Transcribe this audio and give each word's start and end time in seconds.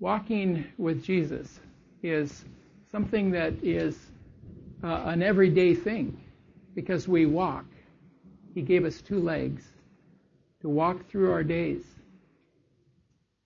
walking 0.00 0.64
with 0.78 1.02
Jesus 1.02 1.60
is 2.02 2.44
something 2.90 3.30
that 3.32 3.52
is 3.62 3.96
uh, 4.82 5.02
an 5.06 5.22
everyday 5.22 5.74
thing 5.74 6.20
because 6.74 7.08
we 7.08 7.26
walk. 7.26 7.64
He 8.54 8.62
gave 8.62 8.84
us 8.84 9.00
two 9.00 9.20
legs 9.20 9.64
to 10.60 10.68
walk 10.68 11.08
through 11.08 11.32
our 11.32 11.42
days. 11.42 11.82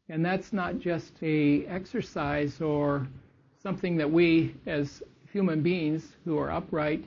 And 0.08 0.24
that's 0.24 0.52
not 0.52 0.78
just 0.78 1.12
a 1.22 1.64
exercise 1.66 2.60
or 2.60 3.06
something 3.62 3.96
that 3.96 4.10
we 4.10 4.54
as 4.66 5.02
human 5.32 5.62
beings 5.62 6.16
who 6.24 6.38
are 6.38 6.50
upright 6.50 7.04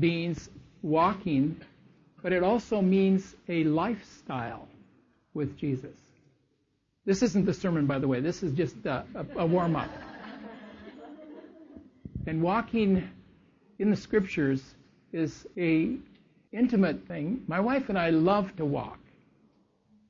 beings 0.00 0.48
walking, 0.80 1.60
but 2.22 2.32
it 2.32 2.42
also 2.42 2.80
means 2.80 3.36
a 3.48 3.64
lifestyle 3.64 4.66
with 5.34 5.56
Jesus. 5.58 6.01
This 7.04 7.22
isn't 7.22 7.44
the 7.44 7.54
sermon, 7.54 7.86
by 7.86 7.98
the 7.98 8.06
way. 8.06 8.20
This 8.20 8.42
is 8.42 8.52
just 8.52 8.76
a, 8.86 9.04
a, 9.14 9.40
a 9.40 9.46
warm 9.46 9.74
up. 9.76 9.90
And 12.26 12.40
walking 12.40 13.08
in 13.78 13.90
the 13.90 13.96
scriptures 13.96 14.62
is 15.12 15.46
a 15.56 15.96
intimate 16.52 17.06
thing. 17.08 17.42
My 17.48 17.58
wife 17.58 17.88
and 17.88 17.98
I 17.98 18.10
love 18.10 18.54
to 18.56 18.64
walk. 18.64 18.98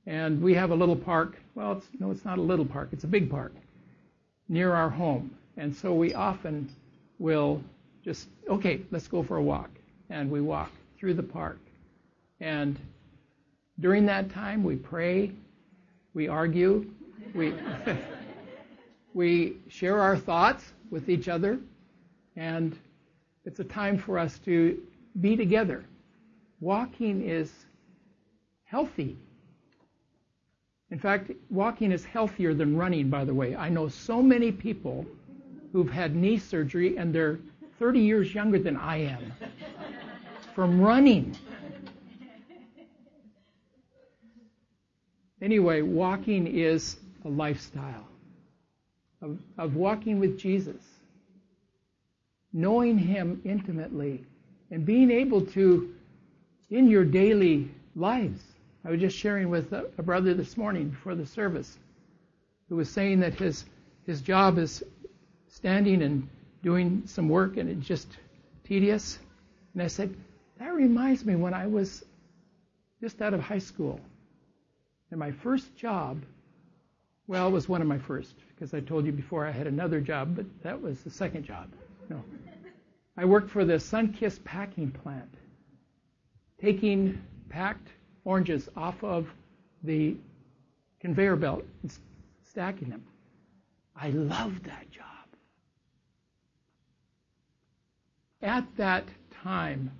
And 0.06 0.42
we 0.42 0.52
have 0.54 0.70
a 0.70 0.74
little 0.74 0.96
park. 0.96 1.40
Well, 1.54 1.72
it's, 1.72 1.86
no, 1.98 2.10
it's 2.10 2.24
not 2.24 2.38
a 2.38 2.42
little 2.42 2.66
park. 2.66 2.90
It's 2.92 3.04
a 3.04 3.08
big 3.08 3.30
park 3.30 3.54
near 4.48 4.74
our 4.74 4.90
home. 4.90 5.34
And 5.56 5.74
so 5.74 5.94
we 5.94 6.12
often 6.12 6.68
will 7.18 7.62
just, 8.04 8.28
okay, 8.48 8.82
let's 8.90 9.08
go 9.08 9.22
for 9.22 9.36
a 9.36 9.42
walk. 9.42 9.70
And 10.10 10.30
we 10.30 10.40
walk 10.40 10.70
through 10.98 11.14
the 11.14 11.22
park. 11.22 11.58
And 12.40 12.78
during 13.80 14.06
that 14.06 14.30
time, 14.30 14.64
we 14.64 14.76
pray, 14.76 15.32
we 16.14 16.28
argue, 16.28 16.90
we, 17.34 17.54
we 19.14 19.56
share 19.68 20.00
our 20.00 20.16
thoughts 20.16 20.72
with 20.90 21.08
each 21.08 21.28
other, 21.28 21.58
and 22.36 22.78
it's 23.44 23.60
a 23.60 23.64
time 23.64 23.98
for 23.98 24.18
us 24.18 24.38
to 24.40 24.80
be 25.20 25.36
together. 25.36 25.84
Walking 26.60 27.22
is 27.28 27.50
healthy. 28.64 29.16
In 30.90 30.98
fact, 30.98 31.30
walking 31.50 31.90
is 31.90 32.04
healthier 32.04 32.54
than 32.54 32.76
running, 32.76 33.08
by 33.08 33.24
the 33.24 33.34
way. 33.34 33.56
I 33.56 33.68
know 33.68 33.88
so 33.88 34.22
many 34.22 34.52
people 34.52 35.06
who've 35.72 35.90
had 35.90 36.14
knee 36.14 36.38
surgery 36.38 36.98
and 36.98 37.14
they're 37.14 37.38
30 37.78 38.00
years 38.00 38.34
younger 38.34 38.58
than 38.58 38.76
I 38.76 38.98
am 38.98 39.32
from 40.54 40.80
running. 40.80 41.36
Anyway, 45.42 45.82
walking 45.82 46.46
is 46.46 46.96
a 47.24 47.28
lifestyle 47.28 48.06
of, 49.20 49.38
of 49.58 49.74
walking 49.74 50.20
with 50.20 50.38
Jesus, 50.38 50.80
knowing 52.52 52.96
Him 52.96 53.42
intimately, 53.44 54.24
and 54.70 54.86
being 54.86 55.10
able 55.10 55.44
to, 55.46 55.92
in 56.70 56.88
your 56.88 57.04
daily 57.04 57.68
lives. 57.96 58.40
I 58.84 58.90
was 58.90 59.00
just 59.00 59.18
sharing 59.18 59.50
with 59.50 59.72
a, 59.72 59.90
a 59.98 60.02
brother 60.02 60.32
this 60.32 60.56
morning 60.56 60.90
before 60.90 61.16
the 61.16 61.26
service 61.26 61.76
who 62.68 62.76
was 62.76 62.88
saying 62.88 63.20
that 63.20 63.34
his, 63.34 63.64
his 64.06 64.20
job 64.20 64.58
is 64.58 64.82
standing 65.48 66.02
and 66.02 66.28
doing 66.62 67.02
some 67.06 67.28
work 67.28 67.56
and 67.56 67.68
it's 67.68 67.86
just 67.86 68.08
tedious. 68.64 69.18
And 69.74 69.82
I 69.82 69.88
said, 69.88 70.14
that 70.58 70.72
reminds 70.72 71.24
me 71.24 71.34
when 71.34 71.52
I 71.52 71.66
was 71.66 72.04
just 73.00 73.20
out 73.20 73.34
of 73.34 73.40
high 73.40 73.58
school. 73.58 74.00
And 75.12 75.18
my 75.18 75.30
first 75.30 75.76
job, 75.76 76.22
well, 77.26 77.46
it 77.46 77.50
was 77.50 77.68
one 77.68 77.82
of 77.82 77.86
my 77.86 77.98
first, 77.98 78.34
because 78.48 78.72
I 78.72 78.80
told 78.80 79.04
you 79.04 79.12
before 79.12 79.46
I 79.46 79.50
had 79.50 79.66
another 79.66 80.00
job, 80.00 80.34
but 80.34 80.46
that 80.62 80.80
was 80.80 81.02
the 81.02 81.10
second 81.10 81.44
job. 81.44 81.68
No. 82.08 82.24
I 83.18 83.26
worked 83.26 83.50
for 83.50 83.66
the 83.66 83.74
Sunkist 83.74 84.42
packing 84.42 84.90
plant, 84.90 85.28
taking 86.58 87.22
packed 87.50 87.88
oranges 88.24 88.70
off 88.74 89.04
of 89.04 89.28
the 89.82 90.16
conveyor 90.98 91.36
belt 91.36 91.62
and 91.82 91.92
stacking 92.48 92.88
them. 92.88 93.04
I 93.94 94.08
loved 94.08 94.64
that 94.64 94.90
job. 94.90 95.04
At 98.40 98.64
that 98.78 99.04
time, 99.42 99.90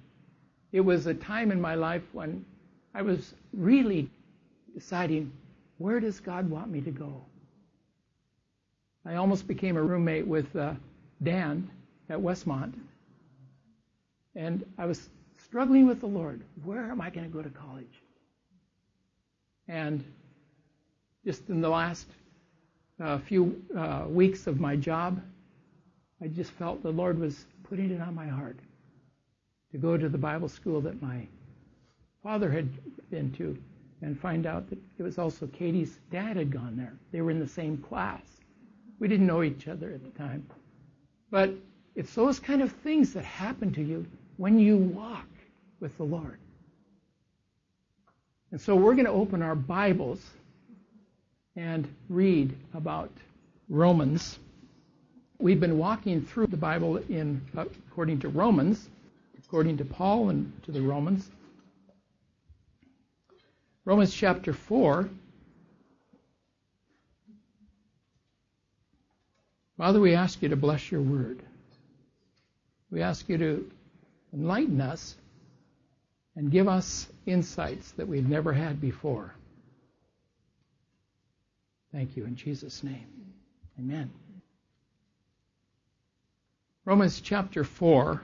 it 0.72 0.80
was 0.80 1.06
a 1.06 1.12
time 1.12 1.52
in 1.52 1.60
my 1.60 1.74
life 1.74 2.02
when 2.12 2.46
I 2.94 3.02
was 3.02 3.34
really 3.52 4.08
deciding 4.74 5.32
where 5.78 6.00
does 6.00 6.20
God 6.20 6.48
want 6.48 6.70
me 6.70 6.80
to 6.80 6.90
go? 6.90 7.24
I 9.04 9.16
almost 9.16 9.48
became 9.48 9.76
a 9.76 9.82
roommate 9.82 10.26
with 10.26 10.54
uh, 10.54 10.74
Dan 11.22 11.68
at 12.08 12.18
Westmont. 12.18 12.74
And 14.34 14.64
I 14.78 14.86
was 14.86 15.08
struggling 15.38 15.86
with 15.86 16.00
the 16.00 16.06
Lord. 16.06 16.42
Where 16.64 16.90
am 16.90 17.00
I 17.00 17.10
going 17.10 17.26
to 17.26 17.32
go 17.32 17.42
to 17.42 17.50
college? 17.50 18.02
And 19.68 20.04
just 21.24 21.48
in 21.48 21.60
the 21.60 21.68
last 21.68 22.06
uh, 23.02 23.18
few 23.18 23.62
uh, 23.76 24.04
weeks 24.08 24.46
of 24.46 24.60
my 24.60 24.76
job, 24.76 25.20
I 26.22 26.28
just 26.28 26.52
felt 26.52 26.82
the 26.82 26.90
Lord 26.90 27.18
was 27.18 27.46
putting 27.64 27.90
it 27.90 28.00
on 28.00 28.14
my 28.14 28.26
heart 28.26 28.58
to 29.72 29.78
go 29.78 29.96
to 29.96 30.08
the 30.08 30.18
Bible 30.18 30.48
school 30.48 30.80
that 30.82 31.02
my 31.02 31.26
father 32.22 32.50
had 32.50 32.68
been 33.10 33.32
to 33.32 33.58
and 34.02 34.18
find 34.18 34.46
out 34.46 34.68
that 34.68 34.78
it 34.98 35.02
was 35.02 35.18
also 35.18 35.46
Katie's 35.46 35.98
dad 36.10 36.36
had 36.36 36.50
gone 36.50 36.76
there. 36.76 36.94
They 37.12 37.20
were 37.20 37.30
in 37.30 37.38
the 37.38 37.46
same 37.48 37.78
class. 37.78 38.22
We 38.98 39.08
didn't 39.08 39.26
know 39.26 39.42
each 39.42 39.68
other 39.68 39.92
at 39.92 40.02
the 40.02 40.10
time. 40.18 40.46
But 41.30 41.54
it's 41.94 42.14
those 42.14 42.38
kind 42.38 42.62
of 42.62 42.72
things 42.72 43.12
that 43.14 43.24
happen 43.24 43.72
to 43.72 43.82
you 43.82 44.06
when 44.36 44.58
you 44.58 44.76
walk 44.76 45.28
with 45.80 45.96
the 45.96 46.04
Lord. 46.04 46.38
And 48.50 48.60
so 48.60 48.76
we're 48.76 48.94
going 48.94 49.06
to 49.06 49.12
open 49.12 49.40
our 49.40 49.54
Bibles 49.54 50.20
and 51.56 51.88
read 52.08 52.54
about 52.74 53.10
Romans. 53.68 54.38
We've 55.38 55.60
been 55.60 55.78
walking 55.78 56.22
through 56.22 56.48
the 56.48 56.56
Bible 56.56 56.96
in 57.08 57.40
uh, 57.56 57.64
according 57.88 58.20
to 58.20 58.28
Romans, 58.28 58.88
according 59.38 59.76
to 59.78 59.84
Paul 59.84 60.30
and 60.30 60.52
to 60.64 60.72
the 60.72 60.80
Romans. 60.80 61.30
Romans 63.84 64.14
chapter 64.14 64.52
4. 64.52 65.08
Father, 69.76 70.00
we 70.00 70.14
ask 70.14 70.40
you 70.40 70.48
to 70.48 70.56
bless 70.56 70.92
your 70.92 71.00
word. 71.00 71.42
We 72.90 73.02
ask 73.02 73.28
you 73.28 73.38
to 73.38 73.70
enlighten 74.32 74.80
us 74.80 75.16
and 76.36 76.50
give 76.50 76.68
us 76.68 77.08
insights 77.26 77.90
that 77.92 78.06
we've 78.06 78.28
never 78.28 78.52
had 78.52 78.80
before. 78.80 79.34
Thank 81.90 82.16
you 82.16 82.24
in 82.24 82.36
Jesus' 82.36 82.84
name. 82.84 83.06
Amen. 83.78 84.10
Romans 86.84 87.20
chapter 87.20 87.64
4 87.64 88.22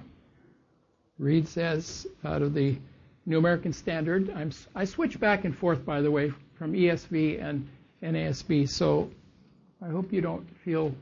reads 1.19 1.57
as 1.57 2.07
out 2.25 2.43
of 2.43 2.55
the 2.55 2.79
New 3.29 3.37
American 3.37 3.75
Standard. 3.75 4.31
I'm, 4.35 4.51
I 4.75 4.87
switch 4.87 5.21
back 5.21 5.45
and 5.45 5.55
forth, 5.55 5.85
by 5.85 6.01
the 6.01 6.11
way, 6.11 6.33
from 6.59 6.73
ESV 6.73 7.45
and 7.45 7.69
NASB, 8.03 8.71
so 8.71 9.11
I 9.83 9.89
hope 9.89 10.15
you 10.15 10.23
don't 10.23 10.49
feel 10.65 10.95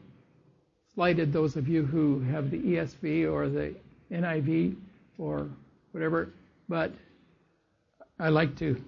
slighted, 0.95 1.33
those 1.33 1.55
of 1.55 1.69
you 1.69 1.85
who 1.85 2.19
have 2.19 2.51
the 2.51 2.59
ESV 2.59 3.33
or 3.33 3.49
the 3.49 3.77
NIV 4.11 4.75
or 5.19 5.49
whatever, 5.93 6.31
but 6.69 6.93
I 8.19 8.31
like 8.31 8.57
to 8.57 8.83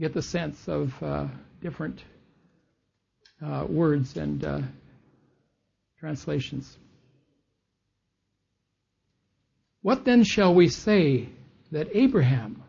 get 0.00 0.14
the 0.14 0.22
sense 0.22 0.66
of 0.66 1.00
uh, 1.00 1.26
different 1.62 2.02
uh, 3.40 3.66
words 3.68 4.16
and 4.16 4.44
uh, 4.44 4.60
translations. 6.00 6.76
What 9.82 10.04
then 10.04 10.24
shall 10.24 10.54
we 10.56 10.66
say 10.68 11.28
that 11.72 11.88
Abraham, 11.94 12.62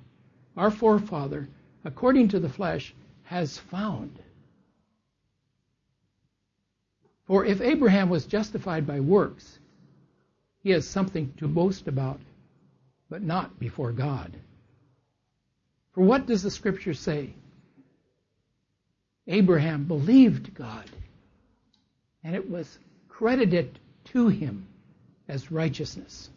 our 0.57 0.71
forefather, 0.71 1.47
according 1.85 2.29
to 2.29 2.39
the 2.39 2.49
flesh, 2.49 2.95
has 3.23 3.57
found. 3.57 4.17
For 7.25 7.45
if 7.45 7.61
Abraham 7.61 8.09
was 8.09 8.25
justified 8.25 8.87
by 8.87 8.99
works, 9.01 9.59
he 10.61 10.71
has 10.71 10.87
something 10.87 11.33
to 11.37 11.47
boast 11.47 11.87
about, 11.87 12.21
but 13.09 13.21
not 13.21 13.59
before 13.59 13.91
God. 13.91 14.35
For 15.91 16.01
what 16.01 16.25
does 16.25 16.41
the 16.41 16.51
scripture 16.51 16.93
say? 16.93 17.33
Abraham 19.27 19.83
believed 19.83 20.53
God, 20.53 20.89
and 22.23 22.35
it 22.35 22.49
was 22.49 22.79
credited 23.09 23.79
to 24.05 24.29
him 24.29 24.67
as 25.27 25.51
righteousness. 25.51 26.29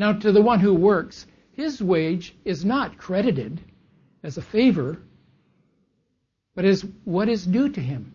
Now, 0.00 0.14
to 0.14 0.32
the 0.32 0.40
one 0.40 0.60
who 0.60 0.72
works, 0.72 1.26
his 1.52 1.82
wage 1.82 2.34
is 2.46 2.64
not 2.64 2.96
credited 2.96 3.60
as 4.22 4.38
a 4.38 4.42
favor, 4.56 4.96
but 6.54 6.64
as 6.64 6.86
what 7.04 7.28
is 7.28 7.44
due 7.44 7.68
to 7.68 7.80
him. 7.82 8.14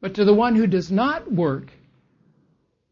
But 0.00 0.14
to 0.14 0.24
the 0.24 0.32
one 0.32 0.54
who 0.54 0.68
does 0.68 0.92
not 0.92 1.32
work, 1.32 1.72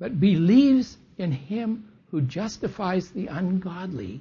but 0.01 0.19
believes 0.19 0.99
in 1.17 1.31
him 1.31 1.93
who 2.11 2.21
justifies 2.23 3.09
the 3.11 3.29
ungodly, 3.29 4.21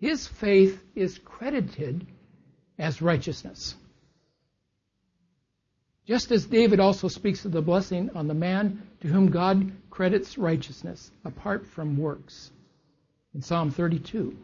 his 0.00 0.26
faith 0.26 0.82
is 0.96 1.20
credited 1.24 2.04
as 2.78 3.00
righteousness. 3.00 3.76
Just 6.06 6.30
as 6.30 6.46
David 6.46 6.78
also 6.78 7.08
speaks 7.08 7.44
of 7.44 7.52
the 7.52 7.60
blessing 7.60 8.10
on 8.14 8.28
the 8.28 8.34
man 8.34 8.86
to 9.00 9.08
whom 9.08 9.28
God 9.28 9.72
credits 9.90 10.38
righteousness 10.38 11.10
apart 11.24 11.66
from 11.66 11.98
works. 11.98 12.52
In 13.34 13.42
Psalm 13.42 13.72
32, 13.72 14.36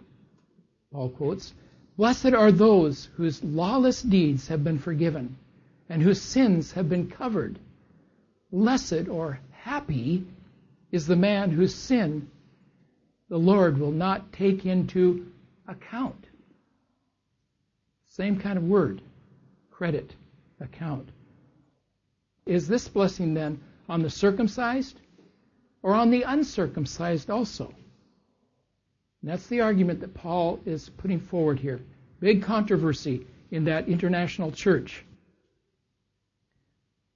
Paul 0.92 1.10
quotes, 1.10 1.54
Blessed 1.96 2.32
are 2.32 2.50
those 2.50 3.08
whose 3.16 3.44
lawless 3.44 4.02
deeds 4.02 4.48
have 4.48 4.64
been 4.64 4.78
forgiven 4.78 5.36
and 5.88 6.02
whose 6.02 6.20
sins 6.20 6.72
have 6.72 6.88
been 6.88 7.08
covered. 7.08 7.58
Blessed 8.50 9.08
or 9.08 9.38
happy 9.52 10.26
is 10.90 11.06
the 11.06 11.16
man 11.16 11.50
whose 11.50 11.74
sin 11.74 12.28
the 13.28 13.38
Lord 13.38 13.78
will 13.78 13.92
not 13.92 14.32
take 14.32 14.66
into 14.66 15.26
account. 15.68 16.26
Same 18.08 18.38
kind 18.38 18.58
of 18.58 18.64
word, 18.64 19.00
credit, 19.70 20.14
account. 20.60 21.08
Is 22.46 22.68
this 22.68 22.88
blessing 22.88 23.34
then 23.34 23.60
on 23.88 24.02
the 24.02 24.10
circumcised 24.10 24.98
or 25.82 25.94
on 25.94 26.10
the 26.10 26.22
uncircumcised 26.22 27.30
also? 27.30 27.72
And 29.22 29.30
that's 29.30 29.46
the 29.46 29.60
argument 29.60 30.00
that 30.00 30.14
Paul 30.14 30.58
is 30.66 30.88
putting 30.88 31.20
forward 31.20 31.60
here. 31.60 31.80
Big 32.20 32.42
controversy 32.42 33.26
in 33.50 33.64
that 33.64 33.88
international 33.88 34.50
church. 34.50 35.04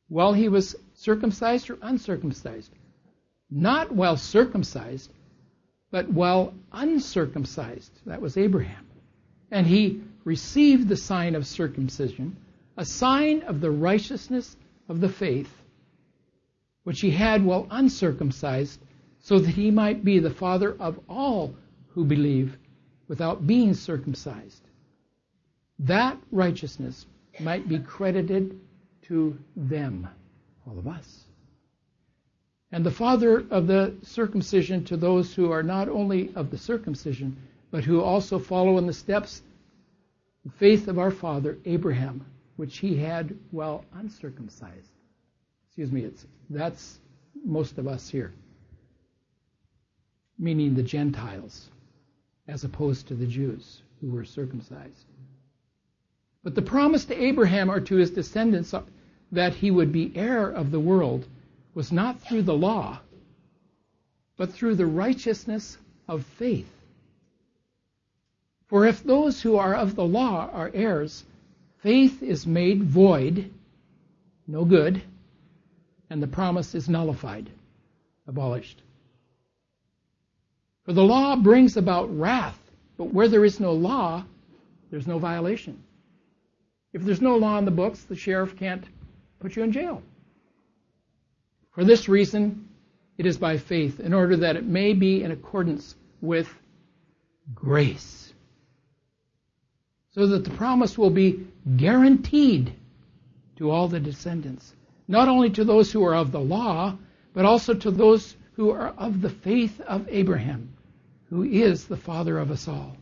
While 0.08 0.32
he 0.32 0.48
was 0.48 0.76
circumcised 0.94 1.68
or 1.70 1.78
uncircumcised? 1.82 2.70
Not 3.50 3.90
while 3.90 4.16
circumcised, 4.16 5.10
but 5.90 6.08
while 6.08 6.54
uncircumcised. 6.72 7.90
That 8.06 8.20
was 8.20 8.36
Abraham. 8.36 8.86
And 9.50 9.66
he 9.66 10.02
received 10.24 10.88
the 10.88 10.96
sign 10.96 11.34
of 11.34 11.46
circumcision, 11.46 12.36
a 12.76 12.84
sign 12.84 13.42
of 13.42 13.60
the 13.60 13.70
righteousness 13.70 14.56
of 14.88 15.00
the 15.00 15.08
faith 15.08 15.52
which 16.86 17.00
he 17.00 17.10
had 17.10 17.44
while 17.44 17.66
uncircumcised, 17.70 18.78
so 19.18 19.40
that 19.40 19.50
he 19.50 19.72
might 19.72 20.04
be 20.04 20.20
the 20.20 20.30
father 20.30 20.76
of 20.78 21.00
all 21.08 21.52
who 21.88 22.04
believe 22.04 22.56
without 23.08 23.44
being 23.44 23.74
circumcised. 23.74 24.62
That 25.80 26.16
righteousness 26.30 27.06
might 27.40 27.68
be 27.68 27.80
credited 27.80 28.60
to 29.02 29.36
them, 29.56 30.08
all 30.64 30.78
of 30.78 30.86
us. 30.86 31.24
And 32.70 32.86
the 32.86 32.92
father 32.92 33.44
of 33.50 33.66
the 33.66 33.96
circumcision 34.02 34.84
to 34.84 34.96
those 34.96 35.34
who 35.34 35.50
are 35.50 35.64
not 35.64 35.88
only 35.88 36.32
of 36.36 36.52
the 36.52 36.58
circumcision, 36.58 37.36
but 37.72 37.82
who 37.82 38.00
also 38.00 38.38
follow 38.38 38.78
in 38.78 38.86
the 38.86 38.92
steps, 38.92 39.42
the 40.44 40.52
faith 40.52 40.86
of 40.86 41.00
our 41.00 41.10
father 41.10 41.58
Abraham, 41.64 42.24
which 42.56 42.78
he 42.78 42.96
had 42.96 43.36
while 43.50 43.84
uncircumcised. 43.94 44.90
Excuse 45.68 45.92
me, 45.92 46.02
it's 46.02 46.26
that's 46.50 46.98
most 47.44 47.78
of 47.78 47.86
us 47.86 48.08
here, 48.08 48.32
meaning 50.38 50.74
the 50.74 50.82
Gentiles, 50.82 51.68
as 52.48 52.64
opposed 52.64 53.06
to 53.08 53.14
the 53.14 53.26
Jews 53.26 53.82
who 54.00 54.10
were 54.10 54.24
circumcised. 54.24 55.04
But 56.42 56.54
the 56.54 56.62
promise 56.62 57.04
to 57.06 57.22
Abraham 57.22 57.70
or 57.70 57.80
to 57.80 57.96
his 57.96 58.10
descendants 58.10 58.74
that 59.32 59.54
he 59.54 59.70
would 59.70 59.92
be 59.92 60.12
heir 60.14 60.48
of 60.48 60.70
the 60.70 60.80
world 60.80 61.26
was 61.74 61.92
not 61.92 62.20
through 62.20 62.42
the 62.42 62.56
law, 62.56 63.00
but 64.36 64.52
through 64.52 64.76
the 64.76 64.86
righteousness 64.86 65.76
of 66.08 66.24
faith. 66.24 66.70
For 68.68 68.86
if 68.86 69.02
those 69.02 69.42
who 69.42 69.56
are 69.56 69.74
of 69.74 69.94
the 69.94 70.04
law 70.04 70.48
are 70.52 70.70
heirs, 70.72 71.24
faith 71.86 72.20
is 72.20 72.48
made 72.48 72.82
void, 72.82 73.48
no 74.48 74.64
good, 74.64 75.00
and 76.10 76.20
the 76.20 76.26
promise 76.26 76.74
is 76.74 76.88
nullified, 76.88 77.48
abolished. 78.26 78.82
For 80.84 80.92
the 80.92 81.04
law 81.04 81.36
brings 81.36 81.76
about 81.76 82.12
wrath, 82.18 82.58
but 82.96 83.14
where 83.14 83.28
there 83.28 83.44
is 83.44 83.60
no 83.60 83.72
law, 83.72 84.24
there's 84.90 85.06
no 85.06 85.20
violation. 85.20 85.80
If 86.92 87.02
there's 87.02 87.22
no 87.22 87.36
law 87.36 87.56
in 87.56 87.64
the 87.64 87.70
books, 87.70 88.02
the 88.02 88.16
sheriff 88.16 88.56
can't 88.56 88.84
put 89.38 89.54
you 89.54 89.62
in 89.62 89.70
jail. 89.70 90.02
For 91.70 91.84
this 91.84 92.08
reason, 92.08 92.68
it 93.16 93.26
is 93.26 93.38
by 93.38 93.58
faith, 93.58 94.00
in 94.00 94.12
order 94.12 94.36
that 94.38 94.56
it 94.56 94.66
may 94.66 94.92
be 94.92 95.22
in 95.22 95.30
accordance 95.30 95.94
with 96.20 96.52
grace 97.54 98.25
so 100.16 100.26
that 100.26 100.44
the 100.44 100.50
promise 100.50 100.96
will 100.96 101.10
be 101.10 101.46
guaranteed 101.76 102.72
to 103.56 103.70
all 103.70 103.86
the 103.86 104.00
descendants, 104.00 104.72
not 105.06 105.28
only 105.28 105.50
to 105.50 105.62
those 105.62 105.92
who 105.92 106.02
are 106.02 106.14
of 106.14 106.32
the 106.32 106.40
law, 106.40 106.96
but 107.34 107.44
also 107.44 107.74
to 107.74 107.90
those 107.90 108.34
who 108.54 108.70
are 108.70 108.94
of 108.96 109.20
the 109.20 109.28
faith 109.28 109.78
of 109.82 110.08
Abraham, 110.08 110.72
who 111.28 111.42
is 111.42 111.84
the 111.84 111.98
father 111.98 112.38
of 112.38 112.50
us 112.50 112.66
all. 112.66 112.96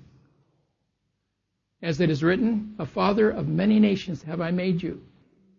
As 1.80 2.00
it 2.00 2.10
is 2.10 2.24
written, 2.24 2.74
A 2.80 2.86
father 2.86 3.30
of 3.30 3.46
many 3.46 3.78
nations 3.78 4.24
have 4.24 4.40
I 4.40 4.50
made 4.50 4.82
you, 4.82 5.00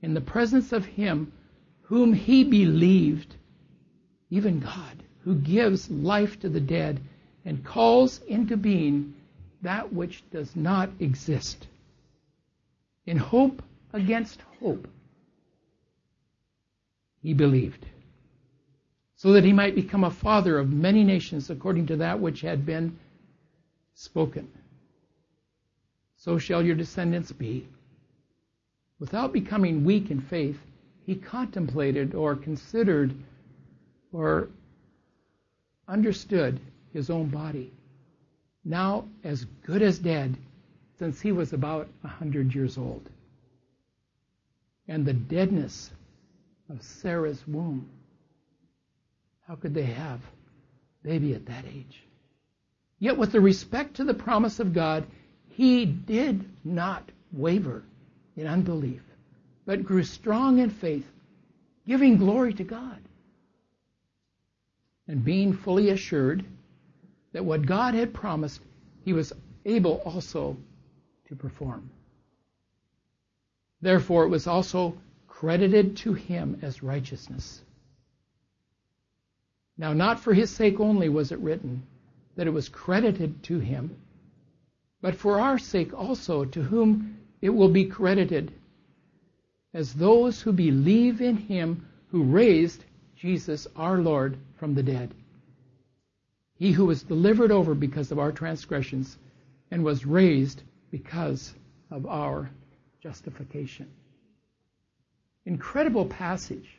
in 0.01 0.13
the 0.13 0.19
presence 0.19 0.73
of 0.73 0.83
him 0.83 1.31
whom 1.83 2.11
he 2.11 2.43
believed, 2.43 3.33
even 4.29 4.59
God, 4.59 5.03
who 5.23 5.35
gives 5.35 5.89
life 5.89 6.37
to 6.41 6.49
the 6.49 6.59
dead 6.59 6.99
and 7.45 7.63
calls 7.63 8.19
into 8.27 8.57
being 8.57 9.13
that 9.61 9.93
which 9.93 10.23
does 10.31 10.55
not 10.55 10.89
exist. 10.99 11.67
In 13.05 13.17
hope 13.17 13.61
against 13.93 14.41
hope, 14.59 14.87
he 17.21 17.33
believed, 17.33 17.85
so 19.15 19.33
that 19.33 19.43
he 19.43 19.53
might 19.53 19.75
become 19.75 20.03
a 20.03 20.11
father 20.11 20.59
of 20.59 20.71
many 20.71 21.03
nations 21.03 21.49
according 21.49 21.87
to 21.87 21.95
that 21.97 22.19
which 22.19 22.41
had 22.41 22.65
been 22.65 22.97
spoken. 23.93 24.47
So 26.17 26.37
shall 26.37 26.63
your 26.63 26.75
descendants 26.75 27.31
be. 27.31 27.67
Without 28.99 29.33
becoming 29.33 29.83
weak 29.83 30.11
in 30.11 30.21
faith, 30.21 30.57
he 31.05 31.15
contemplated 31.15 32.15
or 32.15 32.35
considered 32.35 33.15
or 34.11 34.49
understood 35.87 36.59
his 36.93 37.09
own 37.09 37.29
body 37.29 37.71
now 38.65 39.05
as 39.23 39.45
good 39.65 39.81
as 39.81 39.99
dead 39.99 40.35
since 40.97 41.21
he 41.21 41.31
was 41.31 41.53
about 41.53 41.87
a 42.03 42.07
hundred 42.07 42.53
years 42.53 42.77
old. 42.77 43.07
And 44.87 45.05
the 45.05 45.13
deadness 45.13 45.91
of 46.69 46.81
Sarah's 46.81 47.47
womb. 47.47 47.87
How 49.47 49.55
could 49.55 49.73
they 49.73 49.83
have 49.83 50.19
baby 51.03 51.33
at 51.35 51.45
that 51.45 51.65
age? 51.65 52.01
Yet 52.99 53.17
with 53.17 53.31
the 53.31 53.41
respect 53.41 53.95
to 53.95 54.03
the 54.03 54.13
promise 54.13 54.59
of 54.59 54.73
God, 54.73 55.05
he 55.49 55.85
did 55.85 56.43
not 56.63 57.11
waver 57.31 57.83
in 58.35 58.47
unbelief, 58.47 59.01
but 59.65 59.83
grew 59.83 60.03
strong 60.03 60.59
in 60.59 60.69
faith, 60.69 61.05
giving 61.87 62.17
glory 62.17 62.53
to 62.53 62.63
God. 62.63 62.99
And 65.07 65.23
being 65.23 65.53
fully 65.53 65.89
assured 65.89 66.43
that 67.35 67.43
what 67.43 67.65
God 67.65 67.95
had 67.95 68.13
promised, 68.13 68.61
he 69.03 69.11
was 69.11 69.33
able 69.65 69.95
also 70.05 70.55
to 71.27 71.35
perform. 71.35 71.89
Therefore, 73.81 74.23
it 74.23 74.29
was 74.29 74.47
also 74.47 74.97
credited 75.27 75.97
to 75.97 76.13
him 76.13 76.57
as 76.61 76.81
righteousness. 76.81 77.61
Now, 79.77 79.91
not 79.91 80.21
for 80.21 80.33
his 80.33 80.49
sake 80.49 80.79
only 80.79 81.09
was 81.09 81.33
it 81.33 81.39
written 81.39 81.83
that 82.37 82.47
it 82.47 82.53
was 82.53 82.69
credited 82.69 83.43
to 83.43 83.59
him, 83.59 83.97
but 85.01 85.15
for 85.15 85.37
our 85.37 85.59
sake 85.59 85.93
also, 85.93 86.45
to 86.45 86.63
whom 86.63 87.17
it 87.41 87.49
will 87.49 87.67
be 87.67 87.83
credited 87.83 88.53
as 89.73 89.93
those 89.93 90.41
who 90.41 90.53
believe 90.53 91.19
in 91.19 91.35
him 91.35 91.85
who 92.11 92.23
raised 92.23 92.85
Jesus 93.17 93.67
our 93.75 93.97
Lord 93.97 94.37
from 94.57 94.73
the 94.73 94.83
dead. 94.83 95.13
He 96.57 96.71
who 96.71 96.85
was 96.85 97.03
delivered 97.03 97.51
over 97.51 97.73
because 97.73 98.11
of 98.11 98.19
our 98.19 98.31
transgressions 98.31 99.17
and 99.71 99.83
was 99.83 100.05
raised 100.05 100.63
because 100.91 101.53
of 101.91 102.05
our 102.05 102.49
justification. 103.01 103.91
Incredible 105.45 106.05
passage. 106.05 106.69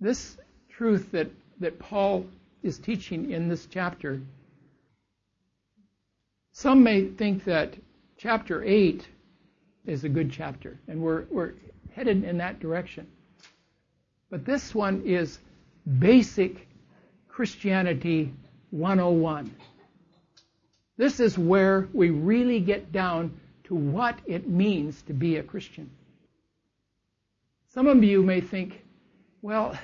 This 0.00 0.36
truth 0.70 1.10
that, 1.12 1.30
that 1.60 1.78
Paul 1.78 2.26
is 2.62 2.78
teaching 2.78 3.30
in 3.30 3.48
this 3.48 3.66
chapter, 3.66 4.20
some 6.52 6.82
may 6.82 7.06
think 7.06 7.44
that 7.44 7.74
chapter 8.16 8.64
8 8.64 9.06
is 9.86 10.04
a 10.04 10.08
good 10.08 10.32
chapter, 10.32 10.78
and 10.88 11.00
we're, 11.00 11.24
we're 11.30 11.54
headed 11.92 12.24
in 12.24 12.38
that 12.38 12.58
direction. 12.58 13.06
But 14.30 14.44
this 14.44 14.74
one 14.74 15.02
is 15.04 15.38
basic 15.98 16.67
Christianity 17.38 18.34
101. 18.70 19.54
This 20.96 21.20
is 21.20 21.38
where 21.38 21.88
we 21.92 22.10
really 22.10 22.58
get 22.58 22.90
down 22.90 23.38
to 23.68 23.76
what 23.76 24.18
it 24.26 24.48
means 24.48 25.00
to 25.02 25.12
be 25.12 25.36
a 25.36 25.44
Christian. 25.44 25.88
Some 27.74 27.86
of 27.86 28.02
you 28.02 28.24
may 28.24 28.40
think, 28.40 28.82
well, 29.40 29.78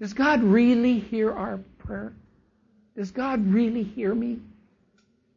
does 0.00 0.12
God 0.12 0.44
really 0.44 1.00
hear 1.00 1.32
our 1.32 1.58
prayer? 1.78 2.12
Does 2.96 3.10
God 3.10 3.44
really 3.52 3.82
hear 3.82 4.14
me? 4.14 4.38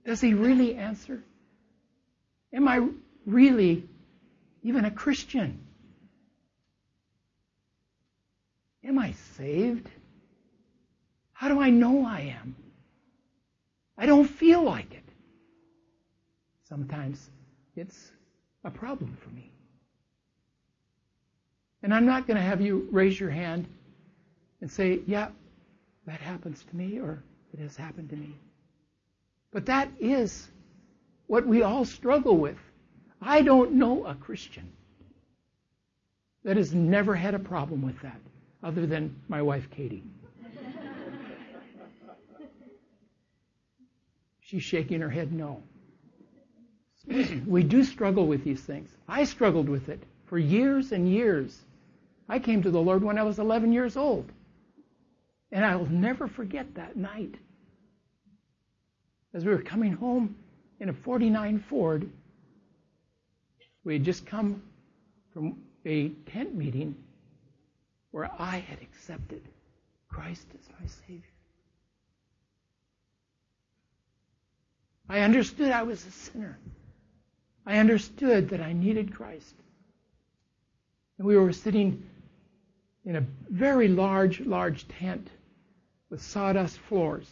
Does 0.05 0.21
He 0.21 0.35
really 0.35 0.75
answer? 0.75 1.23
Am 2.53 2.67
I 2.67 2.87
really 3.25 3.83
even 4.61 4.85
a 4.85 4.91
Christian? 4.91 5.57
Am 8.83 8.99
I 8.99 9.13
saved? 9.37 9.89
How 11.35 11.49
do 11.49 11.59
I 11.59 11.69
know 11.69 12.05
I 12.05 12.33
am? 12.41 12.55
I 13.97 14.05
don't 14.05 14.25
feel 14.25 14.63
like 14.63 14.93
it. 14.93 15.03
Sometimes 16.67 17.29
it's 17.75 18.11
a 18.63 18.71
problem 18.71 19.17
for 19.21 19.29
me. 19.29 19.51
And 21.83 21.93
I'm 21.93 22.05
not 22.05 22.25
going 22.25 22.37
to 22.37 22.43
have 22.43 22.61
you 22.61 22.87
raise 22.89 23.19
your 23.19 23.29
hand 23.29 23.67
and 24.61 24.71
say, 24.71 25.01
yeah, 25.05 25.27
that 26.07 26.21
happens 26.21 26.63
to 26.69 26.75
me 26.75 26.99
or 26.99 27.21
it 27.53 27.59
has 27.59 27.75
happened 27.75 28.09
to 28.11 28.15
me. 28.15 28.33
But 29.51 29.65
that 29.65 29.89
is 29.99 30.47
what 31.27 31.45
we 31.45 31.63
all 31.63 31.83
struggle 31.83 32.37
with. 32.37 32.57
I 33.21 33.41
don't 33.41 33.73
know 33.73 34.05
a 34.05 34.15
Christian 34.15 34.71
that 36.45 36.55
has 36.55 36.73
never 36.73 37.13
had 37.13 37.35
a 37.35 37.39
problem 37.39 37.81
with 37.81 37.99
that, 38.01 38.19
other 38.63 38.85
than 38.85 39.15
my 39.27 39.41
wife, 39.41 39.69
Katie. 39.69 40.03
She's 44.45 44.61
shaking 44.61 45.01
her 45.01 45.09
head 45.09 45.31
no. 45.33 45.63
we 47.47 47.63
do 47.63 47.83
struggle 47.83 48.27
with 48.27 48.43
these 48.43 48.61
things. 48.61 48.95
I 49.07 49.23
struggled 49.23 49.67
with 49.67 49.89
it 49.89 50.03
for 50.25 50.37
years 50.37 50.91
and 50.91 51.09
years. 51.09 51.63
I 52.29 52.37
came 52.37 52.61
to 52.61 52.69
the 52.69 52.81
Lord 52.81 53.03
when 53.03 53.17
I 53.17 53.23
was 53.23 53.39
11 53.39 53.73
years 53.73 53.97
old. 53.97 54.31
And 55.51 55.65
I 55.65 55.75
will 55.75 55.89
never 55.89 56.27
forget 56.27 56.75
that 56.75 56.95
night. 56.95 57.33
As 59.33 59.43
we 59.43 59.51
were 59.51 59.63
coming 59.63 59.93
home 59.93 60.35
in 60.79 60.89
a 60.89 60.93
49 60.93 61.65
Ford, 61.67 62.07
we 63.83 63.93
had 63.93 64.03
just 64.03 64.27
come 64.27 64.61
from 65.33 65.57
a 65.85 66.09
tent 66.27 66.53
meeting 66.53 66.95
where 68.11 68.29
I 68.37 68.57
had 68.57 68.79
accepted 68.83 69.41
Christ 70.07 70.45
as 70.53 70.69
my 70.79 70.85
Savior. 70.85 71.34
I 75.07 75.19
understood 75.19 75.71
I 75.71 75.83
was 75.83 76.05
a 76.05 76.11
sinner. 76.11 76.57
I 77.65 77.77
understood 77.77 78.49
that 78.49 78.61
I 78.61 78.73
needed 78.73 79.13
Christ. 79.13 79.53
And 81.17 81.27
we 81.27 81.37
were 81.37 81.53
sitting 81.53 82.03
in 83.05 83.15
a 83.15 83.25
very 83.49 83.87
large, 83.87 84.41
large 84.41 84.87
tent 84.87 85.29
with 86.09 86.21
sawdust 86.21 86.77
floors. 86.77 87.27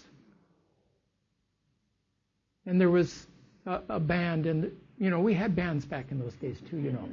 And 2.65 2.80
there 2.80 2.89
was 2.89 3.27
a, 3.65 3.82
a 3.89 4.00
band, 4.00 4.46
and 4.46 4.72
you 4.98 5.10
know, 5.10 5.20
we 5.20 5.34
had 5.34 5.56
bands 5.56 5.86
back 5.86 6.12
in 6.12 6.20
those 6.20 6.36
days 6.36 6.58
too, 6.70 6.77
you 6.77 6.92
know. 6.92 7.10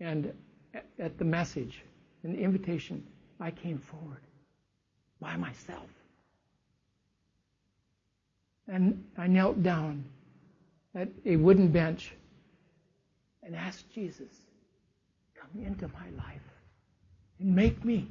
And 0.00 0.32
at, 0.98 1.18
the 1.18 1.24
message, 1.24 1.82
and 2.22 2.34
the 2.34 2.40
invitation, 2.42 3.06
I 3.40 3.50
came 3.50 3.78
forward 3.78 4.20
by 5.20 5.36
myself. 5.36 5.88
And 8.68 9.04
I 9.16 9.26
knelt 9.26 9.62
down 9.62 10.04
at 10.94 11.08
a 11.24 11.36
wooden 11.36 11.68
bench 11.68 12.12
and 13.42 13.54
asked 13.54 13.90
Jesus, 13.92 14.32
come 15.34 15.64
into 15.64 15.88
my 15.88 16.08
life 16.16 16.42
and 17.38 17.54
make 17.54 17.84
me 17.84 18.08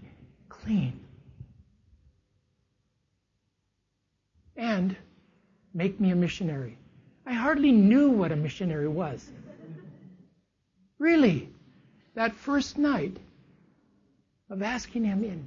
clean. 0.48 1.00
And 4.56 4.96
make 5.74 6.00
me 6.00 6.12
a 6.12 6.16
missionary. 6.16 6.78
I 7.26 7.34
hardly 7.34 7.72
knew 7.72 8.10
what 8.10 8.32
a 8.32 8.36
missionary 8.36 8.88
was. 8.88 9.30
Really, 11.00 11.50
that 12.14 12.34
first 12.34 12.78
night 12.78 13.18
of 14.50 14.62
asking 14.62 15.04
him 15.04 15.24
in 15.24 15.46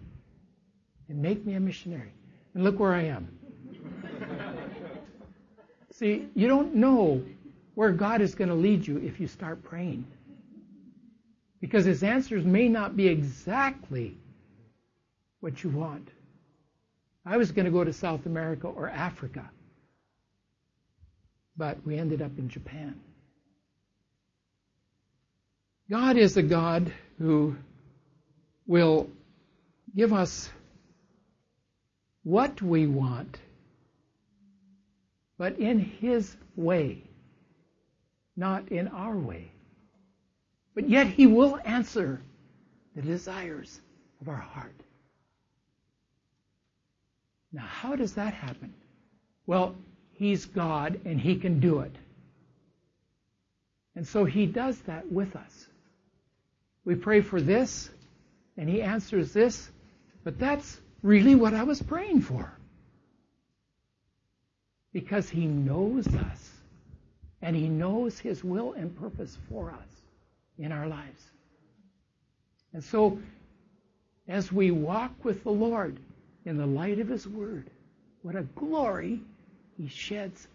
and 1.08 1.22
make 1.22 1.46
me 1.46 1.54
a 1.54 1.60
missionary. 1.60 2.12
And 2.52 2.64
look 2.64 2.78
where 2.78 2.92
I 2.92 3.04
am. 3.04 3.37
See, 5.98 6.28
you 6.36 6.46
don't 6.46 6.76
know 6.76 7.24
where 7.74 7.90
God 7.90 8.20
is 8.20 8.36
going 8.36 8.50
to 8.50 8.54
lead 8.54 8.86
you 8.86 8.98
if 8.98 9.18
you 9.18 9.26
start 9.26 9.64
praying. 9.64 10.06
Because 11.60 11.84
his 11.84 12.04
answers 12.04 12.44
may 12.44 12.68
not 12.68 12.96
be 12.96 13.08
exactly 13.08 14.16
what 15.40 15.64
you 15.64 15.70
want. 15.70 16.08
I 17.26 17.36
was 17.36 17.50
going 17.50 17.64
to 17.64 17.72
go 17.72 17.82
to 17.82 17.92
South 17.92 18.26
America 18.26 18.68
or 18.68 18.88
Africa, 18.88 19.50
but 21.56 21.84
we 21.84 21.98
ended 21.98 22.22
up 22.22 22.38
in 22.38 22.48
Japan. 22.48 23.00
God 25.90 26.16
is 26.16 26.36
a 26.36 26.42
God 26.42 26.92
who 27.18 27.56
will 28.68 29.10
give 29.96 30.12
us 30.12 30.48
what 32.22 32.62
we 32.62 32.86
want, 32.86 33.36
but 35.38 35.58
in 35.58 35.78
His 35.78 36.36
way, 36.56 37.02
not 38.36 38.68
in 38.70 38.88
our 38.88 39.16
way. 39.16 39.50
But 40.74 40.88
yet 40.88 41.06
He 41.06 41.26
will 41.26 41.58
answer 41.64 42.20
the 42.94 43.02
desires 43.02 43.80
of 44.20 44.28
our 44.28 44.36
heart. 44.36 44.74
Now, 47.52 47.62
how 47.62 47.96
does 47.96 48.14
that 48.14 48.34
happen? 48.34 48.74
Well, 49.46 49.74
He's 50.12 50.44
God 50.44 51.00
and 51.04 51.20
He 51.20 51.36
can 51.36 51.60
do 51.60 51.80
it. 51.80 51.94
And 53.94 54.06
so 54.06 54.24
He 54.24 54.46
does 54.46 54.78
that 54.80 55.10
with 55.10 55.34
us. 55.36 55.66
We 56.84 56.94
pray 56.94 57.20
for 57.20 57.40
this, 57.40 57.90
and 58.56 58.68
He 58.68 58.82
answers 58.82 59.32
this, 59.32 59.70
but 60.24 60.38
that's 60.38 60.80
really 61.02 61.34
what 61.34 61.54
I 61.54 61.62
was 61.62 61.80
praying 61.80 62.22
for. 62.22 62.57
Because 64.98 65.28
He 65.28 65.46
knows 65.46 66.08
us, 66.08 66.50
and 67.40 67.54
He 67.54 67.68
knows 67.68 68.18
His 68.18 68.42
will 68.42 68.72
and 68.72 68.98
purpose 68.98 69.38
for 69.48 69.70
us 69.70 70.02
in 70.58 70.72
our 70.72 70.88
lives. 70.88 71.22
And 72.72 72.82
so, 72.82 73.16
as 74.26 74.50
we 74.50 74.72
walk 74.72 75.12
with 75.24 75.44
the 75.44 75.52
Lord 75.52 76.00
in 76.46 76.56
the 76.56 76.66
light 76.66 76.98
of 76.98 77.06
His 77.06 77.28
Word, 77.28 77.70
what 78.22 78.34
a 78.34 78.42
glory 78.42 79.20
He 79.76 79.86
sheds 79.86 80.48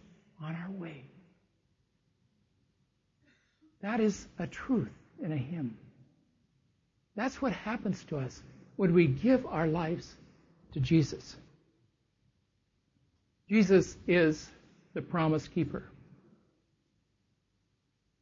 on 0.44 0.58
our 0.58 0.72
way. 0.72 1.06
That 3.82 4.02
is 4.02 4.28
a 4.40 4.48
truth 4.48 4.92
in 5.22 5.32
a 5.32 5.38
hymn. 5.38 5.78
That's 7.16 7.42
what 7.42 7.54
happens 7.54 8.04
to 8.10 8.18
us 8.18 8.44
when 8.76 8.94
we 8.94 9.08
give 9.08 9.46
our 9.46 9.68
lives 9.68 10.18
to 10.74 10.82
Jesus. 10.82 11.38
Jesus 13.50 13.98
is 14.08 14.50
the 14.94 15.02
promise 15.02 15.48
keeper. 15.48 15.84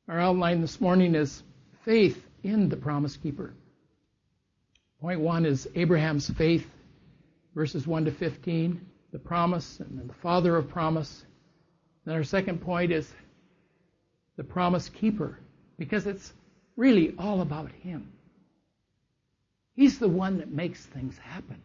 Our 0.07 0.19
outline 0.19 0.61
this 0.61 0.81
morning 0.81 1.15
is 1.15 1.43
faith 1.85 2.25
in 2.43 2.69
the 2.69 2.75
promise 2.75 3.17
keeper. 3.17 3.53
Point 4.99 5.19
one 5.19 5.45
is 5.45 5.69
Abraham's 5.75 6.29
faith, 6.29 6.67
verses 7.55 7.87
1 7.87 8.05
to 8.05 8.11
15, 8.11 8.85
the 9.11 9.19
promise 9.19 9.79
and 9.79 10.09
the 10.09 10.13
father 10.15 10.55
of 10.55 10.69
promise. 10.69 11.25
Then 12.05 12.15
our 12.15 12.23
second 12.23 12.61
point 12.61 12.91
is 12.91 13.11
the 14.37 14.43
promise 14.43 14.89
keeper, 14.89 15.37
because 15.77 16.07
it's 16.07 16.33
really 16.75 17.13
all 17.17 17.41
about 17.41 17.71
him. 17.71 18.11
He's 19.75 19.99
the 19.99 20.09
one 20.09 20.39
that 20.39 20.51
makes 20.51 20.85
things 20.85 21.17
happen. 21.17 21.61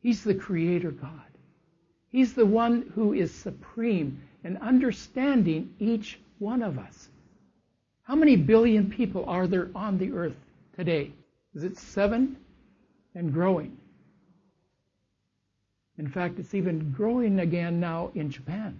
He's 0.00 0.24
the 0.24 0.34
creator 0.34 0.90
God. 0.90 1.22
He's 2.10 2.34
the 2.34 2.46
one 2.46 2.90
who 2.94 3.12
is 3.12 3.32
supreme 3.32 4.20
in 4.42 4.56
understanding 4.56 5.74
each 5.78 6.18
one 6.38 6.62
of 6.62 6.78
us. 6.78 7.08
How 8.02 8.16
many 8.16 8.34
billion 8.36 8.90
people 8.90 9.24
are 9.26 9.46
there 9.46 9.70
on 9.74 9.96
the 9.98 10.12
earth 10.12 10.36
today? 10.76 11.12
Is 11.54 11.62
it 11.62 11.78
seven 11.78 12.36
and 13.14 13.32
growing? 13.32 13.76
In 15.98 16.08
fact, 16.08 16.38
it's 16.38 16.54
even 16.54 16.90
growing 16.92 17.40
again 17.40 17.78
now 17.78 18.10
in 18.14 18.30
Japan. 18.30 18.78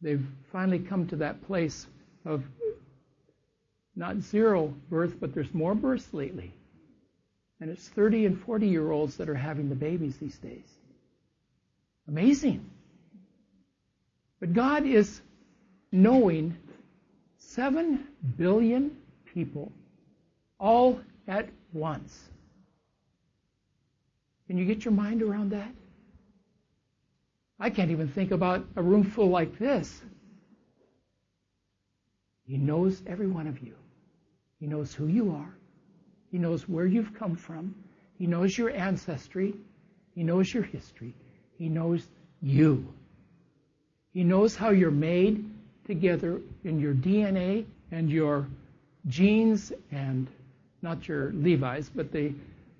they've 0.00 0.24
finally 0.52 0.78
come 0.78 1.06
to 1.08 1.16
that 1.16 1.42
place 1.46 1.86
of 2.24 2.44
not 3.96 4.18
zero 4.18 4.72
birth, 4.90 5.16
but 5.20 5.34
there's 5.34 5.52
more 5.52 5.74
births 5.74 6.12
lately. 6.12 6.52
And 7.60 7.70
it's 7.70 7.88
30 7.88 8.26
and 8.26 8.40
40 8.40 8.66
year 8.66 8.90
olds 8.90 9.16
that 9.16 9.28
are 9.28 9.34
having 9.34 9.68
the 9.68 9.74
babies 9.74 10.16
these 10.18 10.38
days. 10.38 10.78
Amazing. 12.08 12.68
But 14.40 14.52
God 14.52 14.84
is 14.84 15.20
knowing 15.90 16.56
7 17.38 18.06
billion 18.36 18.96
people 19.24 19.72
all 20.58 21.00
at 21.26 21.48
once. 21.72 22.28
Can 24.46 24.58
you 24.58 24.66
get 24.66 24.84
your 24.84 24.92
mind 24.92 25.22
around 25.22 25.50
that? 25.50 25.72
I 27.58 27.70
can't 27.70 27.90
even 27.90 28.08
think 28.08 28.30
about 28.30 28.66
a 28.76 28.82
room 28.82 29.04
full 29.04 29.28
like 29.28 29.58
this. 29.58 30.02
He 32.46 32.58
knows 32.58 33.02
every 33.06 33.26
one 33.26 33.46
of 33.46 33.62
you. 33.62 33.74
He 34.60 34.66
knows 34.66 34.92
who 34.92 35.06
you 35.06 35.32
are. 35.32 35.54
He 36.30 36.38
knows 36.38 36.68
where 36.68 36.86
you've 36.86 37.14
come 37.14 37.36
from. 37.36 37.74
He 38.18 38.26
knows 38.26 38.56
your 38.58 38.70
ancestry. 38.70 39.54
He 40.14 40.22
knows 40.22 40.52
your 40.52 40.62
history. 40.62 41.14
He 41.58 41.68
knows 41.68 42.06
you. 42.42 42.86
He 44.12 44.24
knows 44.24 44.54
how 44.56 44.70
you're 44.70 44.90
made 44.90 45.44
together 45.86 46.40
in 46.64 46.80
your 46.80 46.94
DNA 46.94 47.64
and 47.90 48.10
your 48.10 48.46
genes 49.06 49.72
and 49.90 50.28
not 50.82 51.08
your 51.08 51.32
Levi's, 51.32 51.90
but 51.94 52.12
the 52.12 52.32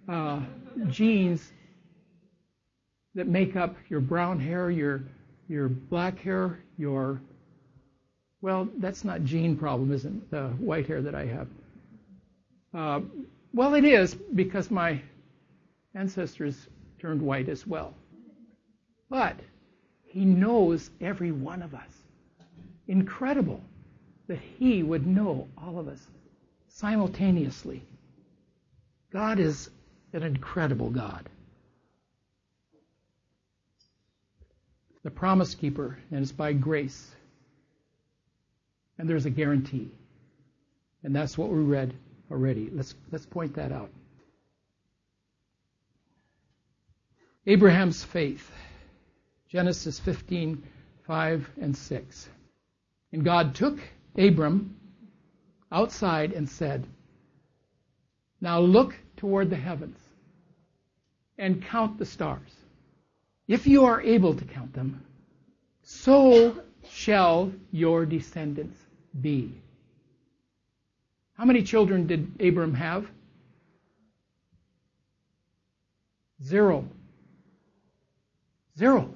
uh, 0.09 0.41
genes 0.89 1.53
that 3.15 3.27
make 3.27 3.57
up 3.57 3.75
your 3.89 4.01
brown 4.01 4.39
hair, 4.39 4.71
your 4.71 5.03
your 5.49 5.69
black 5.69 6.19
hair, 6.19 6.59
your 6.79 7.21
well, 8.41 8.69
that's 8.79 9.05
not 9.05 9.25
gene 9.25 9.57
problem, 9.57 9.91
isn't 9.93 10.31
the 10.31 10.49
white 10.59 10.87
hair 10.87 11.01
that 11.01 11.15
I 11.15 11.25
have? 11.25 11.49
Uh, 12.75 13.01
well, 13.55 13.75
it 13.75 13.85
is 13.85 14.15
because 14.15 14.71
my 14.71 15.01
ancestors 15.95 16.69
turned 16.99 17.23
white 17.23 17.49
as 17.49 17.67
well. 17.67 17.95
But 19.15 19.37
he 20.07 20.25
knows 20.25 20.91
every 21.01 21.31
one 21.31 21.63
of 21.63 21.73
us. 21.73 21.89
Incredible 22.89 23.61
that 24.27 24.41
he 24.59 24.83
would 24.83 25.07
know 25.07 25.47
all 25.57 25.79
of 25.79 25.87
us 25.87 26.05
simultaneously. 26.67 27.85
God 29.13 29.39
is 29.39 29.71
an 30.13 30.25
incredible 30.25 30.91
God. 30.91 31.29
The 35.05 35.13
promise 35.13 35.55
keeper, 35.55 35.97
and 36.11 36.21
it's 36.21 36.33
by 36.33 36.53
grace. 36.53 37.13
And 38.99 39.09
there's 39.09 39.27
a 39.27 39.31
guarantee. 39.31 39.93
And 41.05 41.15
that's 41.15 41.39
what 41.39 41.51
we 41.51 41.63
read 41.63 41.95
already. 42.33 42.69
Let's, 42.73 42.97
let's 43.13 43.27
point 43.27 43.55
that 43.55 43.71
out. 43.71 43.91
Abraham's 47.47 48.03
faith. 48.03 48.51
Genesis 49.55 50.01
15, 50.01 50.65
5 51.07 51.51
and 51.61 51.77
6. 51.77 52.29
And 53.13 53.25
God 53.25 53.55
took 53.55 53.79
Abram 54.19 54.77
outside 55.71 56.33
and 56.33 56.51
said, 56.51 56.85
Now 58.41 58.59
look 58.59 58.97
toward 59.17 59.51
the 59.51 59.57
heavens 59.57 59.97
and 61.39 61.65
count 61.65 61.99
the 61.99 62.05
stars. 62.05 62.51
If 63.47 63.69
you 63.69 63.85
are 63.85 64.03
able 64.03 64.35
to 64.35 64.45
count 64.45 64.73
them, 64.73 65.05
so 65.85 66.61
shall 66.91 67.53
your 67.71 68.07
descendants 68.07 68.81
be. 69.21 69.63
How 71.35 71.45
many 71.45 71.63
children 71.63 72.09
did 72.09 72.41
Abram 72.41 72.75
have? 72.75 73.07
Zero. 76.43 76.89
Zero. 78.77 79.15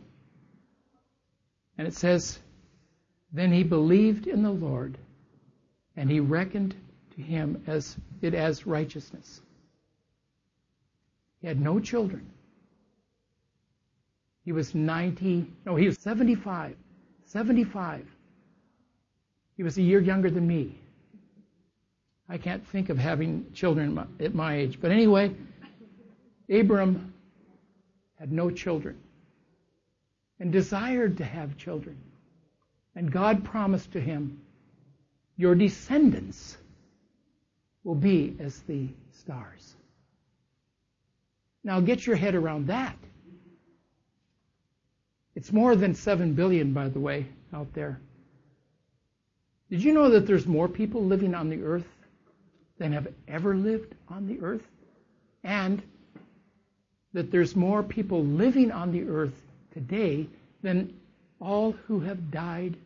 And 1.78 1.86
it 1.86 1.94
says, 1.94 2.40
Then 3.32 3.52
he 3.52 3.62
believed 3.62 4.26
in 4.26 4.42
the 4.42 4.50
Lord, 4.50 4.98
and 5.96 6.10
he 6.10 6.18
reckoned 6.18 6.74
to 7.14 7.22
him 7.22 7.62
as 7.68 7.96
it 8.20 8.34
as 8.34 8.66
righteousness. 8.66 9.40
He 11.40 11.46
had 11.46 11.60
no 11.60 11.78
children. 11.78 12.28
He 14.44 14.50
was 14.50 14.74
90, 14.74 15.46
no, 15.64 15.76
he 15.76 15.86
was 15.86 15.98
75. 16.00 16.74
75. 17.26 18.06
He 19.56 19.62
was 19.62 19.78
a 19.78 19.82
year 19.82 20.00
younger 20.00 20.30
than 20.30 20.46
me. 20.46 20.80
I 22.28 22.38
can't 22.38 22.66
think 22.66 22.88
of 22.88 22.98
having 22.98 23.46
children 23.54 23.98
at 24.20 24.34
my 24.34 24.56
age. 24.56 24.80
But 24.80 24.90
anyway, 24.90 25.34
Abram 26.50 27.12
had 28.18 28.32
no 28.32 28.50
children 28.50 28.98
and 30.40 30.52
desired 30.52 31.18
to 31.18 31.24
have 31.24 31.56
children. 31.56 31.96
And 32.94 33.10
God 33.10 33.44
promised 33.44 33.92
to 33.92 34.00
him, 34.00 34.40
Your 35.36 35.54
descendants 35.54 36.56
will 37.84 37.94
be 37.94 38.36
as 38.40 38.58
the 38.60 38.88
stars. 39.12 39.74
Now 41.64 41.80
get 41.80 42.06
your 42.06 42.16
head 42.16 42.34
around 42.34 42.68
that. 42.68 42.96
It's 45.34 45.52
more 45.52 45.76
than 45.76 45.94
7 45.94 46.34
billion, 46.34 46.72
by 46.72 46.88
the 46.88 46.98
way, 46.98 47.26
out 47.52 47.72
there. 47.72 48.00
Did 49.70 49.84
you 49.84 49.92
know 49.92 50.10
that 50.10 50.26
there's 50.26 50.46
more 50.46 50.68
people 50.68 51.04
living 51.04 51.34
on 51.34 51.50
the 51.50 51.62
earth 51.62 51.86
than 52.78 52.92
have 52.92 53.08
ever 53.28 53.54
lived 53.54 53.94
on 54.08 54.26
the 54.26 54.40
earth? 54.40 54.66
And 55.44 55.82
that 57.12 57.30
there's 57.30 57.54
more 57.54 57.82
people 57.82 58.24
living 58.24 58.72
on 58.72 58.92
the 58.92 59.08
earth 59.08 59.47
today 59.78 60.28
than 60.62 60.92
all 61.40 61.70
who 61.86 62.00
have 62.00 62.32
died 62.32 62.76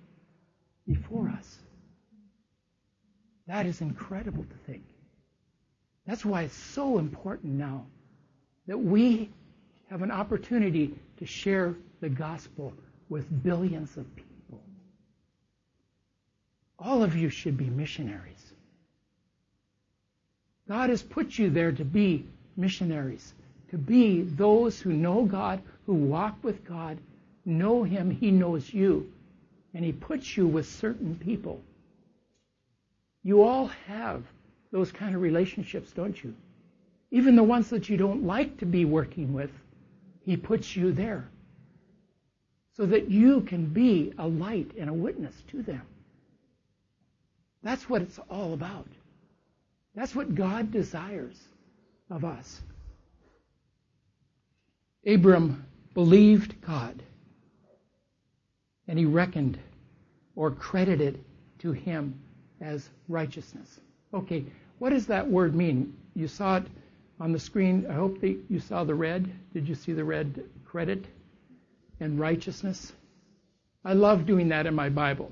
before 0.86 1.28
us. 1.28 1.58
That 3.46 3.64
is 3.64 3.80
incredible 3.80 4.44
to 4.44 4.56
think. 4.66 4.84
That's 6.06 6.24
why 6.24 6.42
it's 6.42 6.54
so 6.54 6.98
important 6.98 7.54
now 7.54 7.86
that 8.66 8.76
we 8.76 9.30
have 9.88 10.02
an 10.02 10.10
opportunity 10.10 10.94
to 11.18 11.24
share 11.24 11.74
the 12.00 12.10
gospel 12.10 12.74
with 13.08 13.42
billions 13.42 13.96
of 13.96 14.04
people. 14.14 14.62
All 16.78 17.02
of 17.02 17.16
you 17.16 17.30
should 17.30 17.56
be 17.56 17.70
missionaries. 17.70 18.52
God 20.68 20.90
has 20.90 21.02
put 21.02 21.38
you 21.38 21.48
there 21.48 21.72
to 21.72 21.84
be 21.84 22.26
missionaries, 22.56 23.32
to 23.72 23.78
be 23.78 24.20
those 24.20 24.78
who 24.78 24.92
know 24.92 25.24
God, 25.24 25.62
who 25.86 25.94
walk 25.94 26.36
with 26.44 26.62
God, 26.64 26.98
know 27.46 27.82
Him, 27.82 28.10
He 28.10 28.30
knows 28.30 28.72
you, 28.72 29.10
and 29.74 29.82
He 29.82 29.92
puts 29.92 30.36
you 30.36 30.46
with 30.46 30.66
certain 30.66 31.16
people. 31.16 31.60
You 33.22 33.42
all 33.42 33.68
have 33.88 34.24
those 34.72 34.92
kind 34.92 35.14
of 35.14 35.22
relationships, 35.22 35.90
don't 35.90 36.22
you? 36.22 36.34
Even 37.10 37.34
the 37.34 37.42
ones 37.42 37.70
that 37.70 37.88
you 37.88 37.96
don't 37.96 38.24
like 38.26 38.58
to 38.58 38.66
be 38.66 38.84
working 38.84 39.32
with, 39.32 39.50
He 40.24 40.36
puts 40.36 40.76
you 40.76 40.92
there 40.92 41.26
so 42.76 42.84
that 42.84 43.10
you 43.10 43.40
can 43.40 43.66
be 43.66 44.12
a 44.18 44.28
light 44.28 44.70
and 44.78 44.90
a 44.90 44.94
witness 44.94 45.34
to 45.48 45.62
them. 45.62 45.82
That's 47.62 47.88
what 47.88 48.02
it's 48.02 48.18
all 48.30 48.52
about. 48.52 48.88
That's 49.94 50.14
what 50.14 50.34
God 50.34 50.70
desires 50.70 51.38
of 52.10 52.24
us. 52.24 52.60
Abram 55.06 55.64
believed 55.94 56.60
God 56.60 57.02
and 58.88 58.98
he 58.98 59.04
reckoned 59.04 59.58
or 60.36 60.50
credited 60.50 61.22
to 61.60 61.72
him 61.72 62.18
as 62.60 62.88
righteousness. 63.08 63.80
Okay, 64.14 64.44
what 64.78 64.90
does 64.90 65.06
that 65.06 65.28
word 65.28 65.54
mean? 65.54 65.96
You 66.14 66.28
saw 66.28 66.56
it 66.56 66.66
on 67.20 67.32
the 67.32 67.38
screen. 67.38 67.86
I 67.88 67.94
hope 67.94 68.20
that 68.20 68.38
you 68.48 68.60
saw 68.60 68.84
the 68.84 68.94
red. 68.94 69.30
Did 69.52 69.68
you 69.68 69.74
see 69.74 69.92
the 69.92 70.04
red 70.04 70.44
credit? 70.64 71.06
and 72.02 72.18
righteousness. 72.18 72.92
I 73.84 73.92
love 73.94 74.26
doing 74.26 74.48
that 74.48 74.66
in 74.66 74.74
my 74.74 74.88
Bible, 74.88 75.30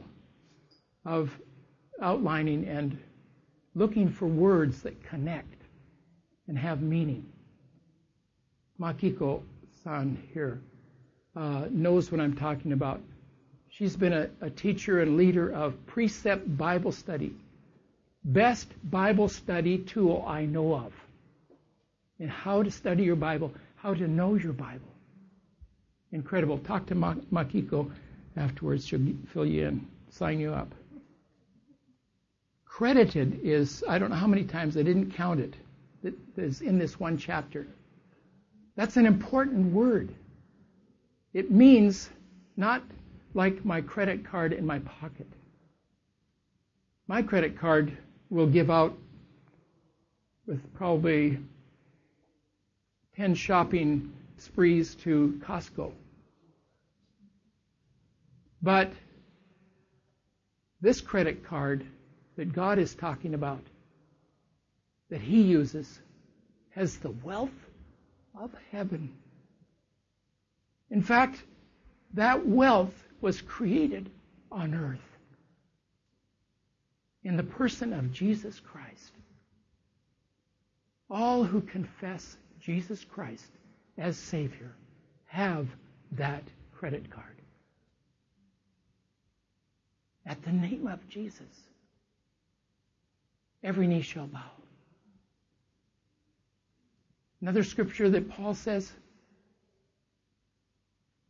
of 1.05 1.31
outlining 2.01 2.67
and 2.67 2.97
looking 3.75 4.09
for 4.09 4.27
words 4.27 4.83
that 4.83 5.03
connect 5.03 5.55
and 6.49 6.57
have 6.57 6.81
meaning. 6.81 7.27
Makiko 8.81 9.43
san 9.85 10.23
here 10.33 10.61
uh, 11.37 11.67
knows 11.71 12.11
what 12.11 12.21
I'm 12.21 12.37
talking 12.37 12.73
about. 12.73 13.01
She's 13.69 13.97
been 13.97 14.13
a, 14.13 14.29
a 14.41 14.51
teacher 14.51 15.01
and 15.01 15.17
leader 15.17 15.53
of 15.53 15.75
Precept 15.87 16.57
Bible 16.57 16.93
Study. 16.93 17.35
Best 18.25 18.69
Bible 18.91 19.29
study 19.29 19.79
tool 19.79 20.25
I 20.27 20.45
know 20.45 20.75
of. 20.75 20.93
In 22.19 22.29
how 22.29 22.63
to 22.63 22.71
study 22.71 23.05
your 23.05 23.17
Bible, 23.17 23.53
how 23.77 23.95
to 23.95 24.07
know 24.07 24.35
your 24.35 24.53
Bible 24.53 24.91
incredible. 26.13 26.59
Talk 26.59 26.87
to 26.87 26.95
Makiko. 26.95 27.91
afterwards. 28.37 28.87
She'll 28.87 29.15
fill 29.33 29.47
you 29.47 29.67
in, 29.67 29.87
sign 30.11 30.41
you 30.41 30.53
up. 30.53 30.73
Credited 32.65 33.41
is, 33.43 33.85
I 33.89 33.99
don't 33.99 34.11
know 34.11 34.17
how 34.17 34.27
many 34.27 34.45
times, 34.45 34.77
I 34.77 34.83
didn't 34.83 35.13
count 35.13 35.41
it, 35.41 35.55
that 36.03 36.15
is 36.37 36.63
in 36.63 36.79
this 36.79 36.99
one 36.99 37.19
chapter. 37.19 37.67
That's 38.77 38.97
an 38.97 39.07
important 39.07 39.73
word. 39.73 40.15
It 41.33 41.51
means 41.51 42.11
not 42.57 42.83
like 43.35 43.65
my 43.65 43.81
credit 43.81 44.25
card 44.25 44.53
in 44.53 44.67
my 44.67 44.79
pocket. 44.81 45.27
My 47.07 47.23
credit 47.23 47.59
card 47.59 47.97
will 48.29 48.47
give 48.47 48.71
out 48.71 48.97
with 50.47 50.61
probably 50.75 51.39
10 53.17 53.35
shopping 53.35 54.13
sprees 54.37 54.95
to 54.97 55.41
Costco. 55.45 55.93
But 58.63 58.93
this 60.81 61.01
credit 61.01 61.45
card 61.45 61.85
that 62.37 62.53
God 62.53 62.79
is 62.79 62.95
talking 62.95 63.35
about, 63.35 63.63
that 65.11 65.21
He 65.21 65.43
uses, 65.43 66.01
has 66.71 66.99
the 66.99 67.11
wealth 67.11 67.51
of 68.39 68.51
heaven. 68.71 69.13
In 70.91 71.03
fact, 71.03 71.43
that 72.15 72.47
wealth 72.47 72.95
was 73.21 73.41
created 73.41 74.11
on 74.51 74.75
earth 74.75 74.99
in 77.23 77.37
the 77.37 77.43
person 77.43 77.93
of 77.93 78.13
Jesus 78.13 78.61
Christ. 78.61 79.13
All 81.11 81.45
who 81.45 81.61
confess 81.61 82.37
Jesus 82.61 83.05
Christ 83.05 83.51
as 83.99 84.17
Savior 84.17 84.73
have 85.27 85.69
that 86.13 86.45
credit 86.75 87.11
card. 87.11 87.27
At 90.27 90.43
the 90.43 90.53
name 90.53 90.87
of 90.87 91.07
Jesus, 91.09 91.69
every 93.63 93.87
knee 93.87 94.03
shall 94.03 94.27
bow. 94.27 94.60
Another 97.41 97.65
scripture 97.65 98.11
that 98.11 98.29
Paul 98.31 98.55
says 98.55 98.93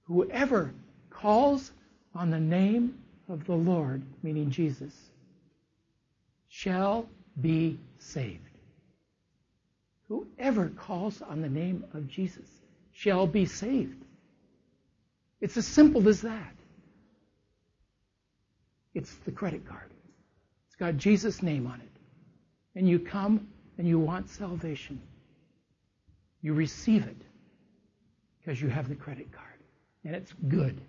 Whoever 0.04 0.74
calls 1.08 1.70
on 2.14 2.30
the 2.30 2.40
name 2.40 2.98
of 3.28 3.44
the 3.46 3.54
Lord, 3.54 4.02
meaning 4.22 4.50
Jesus, 4.50 4.92
shall 6.48 7.08
be 7.40 7.78
saved. 7.98 8.40
Whoever 10.08 10.68
calls 10.70 11.22
on 11.22 11.40
the 11.40 11.48
name 11.48 11.84
of 11.94 12.08
Jesus 12.08 12.48
shall 12.92 13.28
be 13.28 13.46
saved. 13.46 14.04
It's 15.40 15.56
as 15.56 15.66
simple 15.66 16.08
as 16.08 16.22
that. 16.22 16.54
It's 18.94 19.14
the 19.24 19.30
credit 19.30 19.64
card. 19.64 19.92
It's 20.66 20.76
got 20.76 20.96
Jesus' 20.96 21.40
name 21.40 21.68
on 21.68 21.80
it. 21.80 21.88
And 22.74 22.88
you 22.88 22.98
come 22.98 23.46
and 23.78 23.86
you 23.86 24.00
want 24.00 24.28
salvation. 24.28 25.00
You 26.42 26.54
receive 26.54 27.06
it 27.06 27.16
because 28.38 28.60
you 28.60 28.68
have 28.68 28.88
the 28.88 28.94
credit 28.94 29.30
card 29.32 29.46
and 30.04 30.14
it's 30.14 30.32
good. 30.48 30.80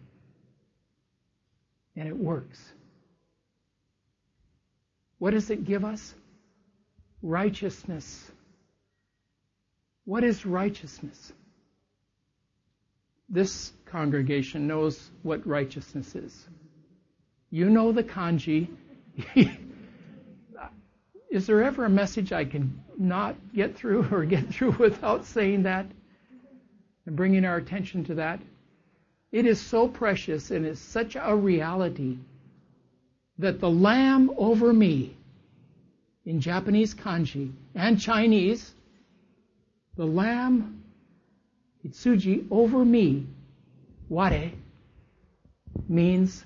And 1.96 2.08
it 2.08 2.16
works. 2.16 2.60
What 5.18 5.32
does 5.32 5.50
it 5.50 5.66
give 5.66 5.84
us? 5.84 6.16
Righteousness. 7.22 8.32
What 10.06 10.24
is 10.24 10.46
righteousness? 10.46 11.34
This 13.30 13.72
congregation 13.86 14.68
knows 14.68 15.12
what 15.22 15.46
righteousness 15.46 16.16
is. 16.16 16.48
You 17.50 17.70
know 17.70 17.92
the 17.92 18.04
kanji. 18.04 18.70
is 21.30 21.48
there 21.48 21.64
ever 21.64 21.86
a 21.86 21.90
message 21.90 22.32
I 22.32 22.46
can 22.46 22.84
not 23.02 23.36
get 23.54 23.76
through 23.76 24.08
or 24.12 24.26
get 24.26 24.48
through 24.54 24.72
without 24.80 25.26
saying 25.26 25.64
that 25.64 25.86
and 27.06 27.16
bringing 27.16 27.46
our 27.46 27.58
attention 27.58 28.04
to 28.06 28.16
that? 28.16 28.40
It 29.32 29.46
is 29.46 29.60
so 29.60 29.88
precious 29.88 30.52
and 30.52 30.66
is 30.66 30.80
such 30.80 31.18
a 31.20 31.36
reality 31.36 32.18
that 33.38 33.60
the 33.60 33.70
lamb 33.70 34.32
over 34.38 34.72
me 34.72 35.16
in 36.26 36.40
Japanese 36.40 36.94
kanji 36.94 37.52
and 37.74 38.00
Chinese, 38.00 38.74
the 39.96 40.06
lamb 40.06 40.84
Hitsuji 41.84 42.46
over 42.52 42.86
me, 42.86 43.26
ware, 44.10 44.52
means 45.90 46.46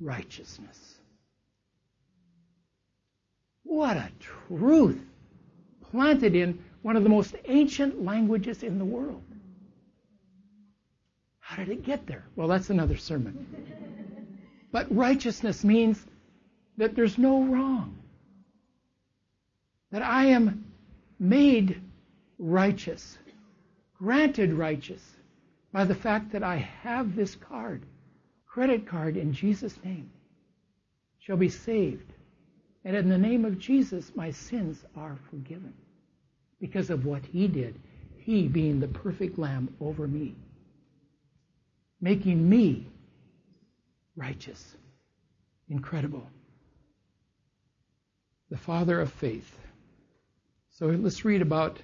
righteousness. 0.00 0.96
What 3.64 3.96
a 3.96 4.10
truth 4.18 5.04
planted 5.92 6.34
in 6.34 6.58
one 6.80 6.96
of 6.96 7.04
the 7.04 7.08
most 7.08 7.36
ancient 7.44 8.04
languages 8.04 8.62
in 8.64 8.78
the 8.78 8.84
world. 8.84 9.22
How 11.38 11.56
did 11.56 11.68
it 11.68 11.84
get 11.84 12.06
there? 12.06 12.24
Well, 12.34 12.48
that's 12.48 12.70
another 12.70 12.96
sermon. 12.96 13.46
But 14.72 14.94
righteousness 14.94 15.62
means 15.62 16.04
that 16.78 16.96
there's 16.96 17.18
no 17.18 17.44
wrong. 17.44 17.98
That 19.90 20.02
I 20.02 20.26
am 20.26 20.64
made 21.20 21.80
righteous, 22.38 23.18
granted 23.98 24.54
righteous 24.54 25.02
by 25.72 25.84
the 25.84 25.94
fact 25.94 26.32
that 26.32 26.42
I 26.42 26.56
have 26.56 27.14
this 27.14 27.36
card, 27.36 27.82
credit 28.46 28.86
card 28.86 29.18
in 29.18 29.34
Jesus' 29.34 29.78
name, 29.84 30.10
shall 31.20 31.36
be 31.36 31.50
saved. 31.50 32.10
And 32.84 32.96
in 32.96 33.10
the 33.10 33.18
name 33.18 33.44
of 33.44 33.58
Jesus, 33.58 34.10
my 34.16 34.30
sins 34.30 34.82
are 34.96 35.18
forgiven 35.30 35.74
because 36.62 36.88
of 36.88 37.04
what 37.04 37.26
he 37.26 37.46
did, 37.46 37.78
he 38.16 38.48
being 38.48 38.80
the 38.80 38.88
perfect 38.88 39.38
lamb 39.38 39.68
over 39.82 40.08
me 40.08 40.34
making 42.02 42.46
me 42.46 42.84
righteous. 44.16 44.76
Incredible. 45.70 46.26
The 48.50 48.58
father 48.58 49.00
of 49.00 49.10
faith. 49.10 49.58
So 50.78 50.86
let's 50.86 51.24
read 51.24 51.40
about 51.40 51.78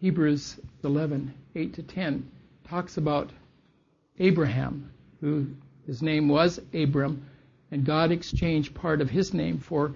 Hebrews 0.00 0.58
11, 0.84 1.34
8 1.54 1.74
to 1.74 1.82
10. 1.82 2.30
Talks 2.66 2.96
about 2.96 3.30
Abraham, 4.18 4.90
who 5.20 5.48
his 5.86 6.00
name 6.00 6.28
was 6.28 6.60
Abram, 6.72 7.26
and 7.72 7.84
God 7.84 8.12
exchanged 8.12 8.74
part 8.74 9.00
of 9.00 9.10
his 9.10 9.34
name 9.34 9.58
for 9.58 9.94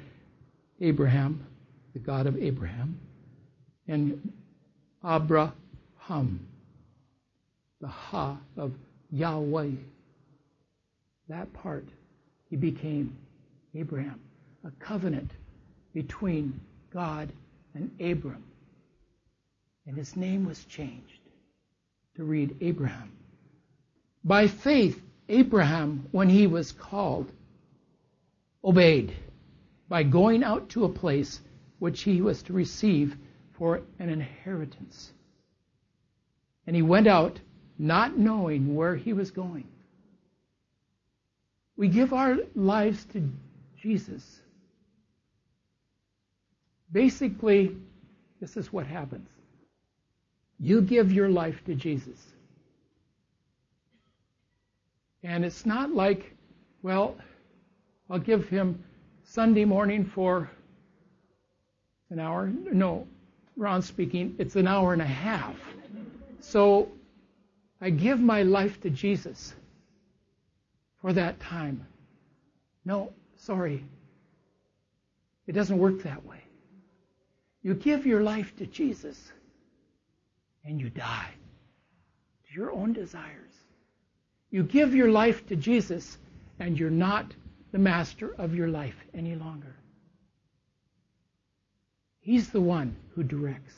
Abraham, 0.80 1.46
the 1.92 2.00
God 2.00 2.26
of 2.26 2.36
Abraham, 2.36 2.98
and 3.88 4.32
Abraham, 5.04 6.46
the 7.80 7.88
Ha 7.88 8.36
of 8.56 8.72
Yahweh. 9.10 9.70
That 11.28 11.52
part, 11.52 11.86
he 12.48 12.56
became 12.56 13.16
Abraham, 13.74 14.20
a 14.64 14.70
covenant 14.72 15.30
between 15.92 16.60
God 16.92 17.30
and 17.74 17.90
Abram. 18.00 18.44
And 19.86 19.96
his 19.96 20.16
name 20.16 20.46
was 20.46 20.64
changed 20.64 21.20
to 22.16 22.24
read 22.24 22.56
Abraham. 22.60 23.12
By 24.24 24.48
faith, 24.48 25.02
Abraham, 25.28 26.06
when 26.12 26.28
he 26.28 26.46
was 26.46 26.72
called, 26.72 27.30
obeyed 28.62 29.14
by 29.88 30.02
going 30.02 30.42
out 30.42 30.70
to 30.70 30.84
a 30.84 30.88
place 30.88 31.40
which 31.78 32.02
he 32.02 32.22
was 32.22 32.42
to 32.44 32.52
receive 32.52 33.16
for 33.58 33.82
an 33.98 34.08
inheritance. 34.08 35.12
And 36.66 36.74
he 36.74 36.82
went 36.82 37.06
out 37.06 37.38
not 37.78 38.18
knowing 38.18 38.74
where 38.74 38.96
he 38.96 39.12
was 39.12 39.30
going. 39.30 39.66
We 41.76 41.88
give 41.88 42.12
our 42.12 42.36
lives 42.54 43.04
to 43.06 43.28
Jesus. 43.80 44.40
Basically, 46.92 47.76
this 48.40 48.56
is 48.56 48.72
what 48.72 48.86
happens. 48.86 49.28
You 50.60 50.80
give 50.80 51.12
your 51.12 51.28
life 51.28 51.64
to 51.66 51.74
Jesus. 51.74 52.18
And 55.24 55.44
it's 55.44 55.66
not 55.66 55.90
like, 55.90 56.34
well, 56.82 57.16
I'll 58.08 58.18
give 58.18 58.48
him 58.48 58.84
Sunday 59.24 59.64
morning 59.64 60.04
for 60.04 60.50
an 62.10 62.20
hour. 62.20 62.46
No, 62.46 63.08
Ron 63.56 63.82
speaking, 63.82 64.34
it's 64.38 64.56
an 64.56 64.66
hour 64.66 64.92
and 64.92 65.02
a 65.02 65.06
half. 65.06 65.56
So 66.40 66.88
I 67.80 67.90
give 67.90 68.20
my 68.20 68.42
life 68.42 68.80
to 68.82 68.90
Jesus 68.90 69.54
for 71.00 71.12
that 71.12 71.40
time. 71.40 71.86
No, 72.84 73.12
sorry. 73.36 73.84
It 75.46 75.52
doesn't 75.52 75.78
work 75.78 76.02
that 76.02 76.24
way. 76.24 76.42
You 77.62 77.74
give 77.74 78.06
your 78.06 78.22
life 78.22 78.56
to 78.56 78.66
Jesus 78.66 79.32
and 80.64 80.80
you 80.80 80.90
die 80.90 81.30
to 82.48 82.54
your 82.54 82.72
own 82.72 82.92
desires. 82.92 83.52
You 84.50 84.62
give 84.62 84.94
your 84.94 85.10
life 85.10 85.46
to 85.48 85.56
Jesus, 85.56 86.16
and 86.60 86.78
you're 86.78 86.88
not 86.88 87.34
the 87.72 87.78
master 87.78 88.34
of 88.38 88.54
your 88.54 88.68
life 88.68 88.94
any 89.12 89.34
longer. 89.34 89.74
He's 92.24 92.48
the 92.48 92.60
one 92.60 92.96
who 93.14 93.22
directs. 93.22 93.74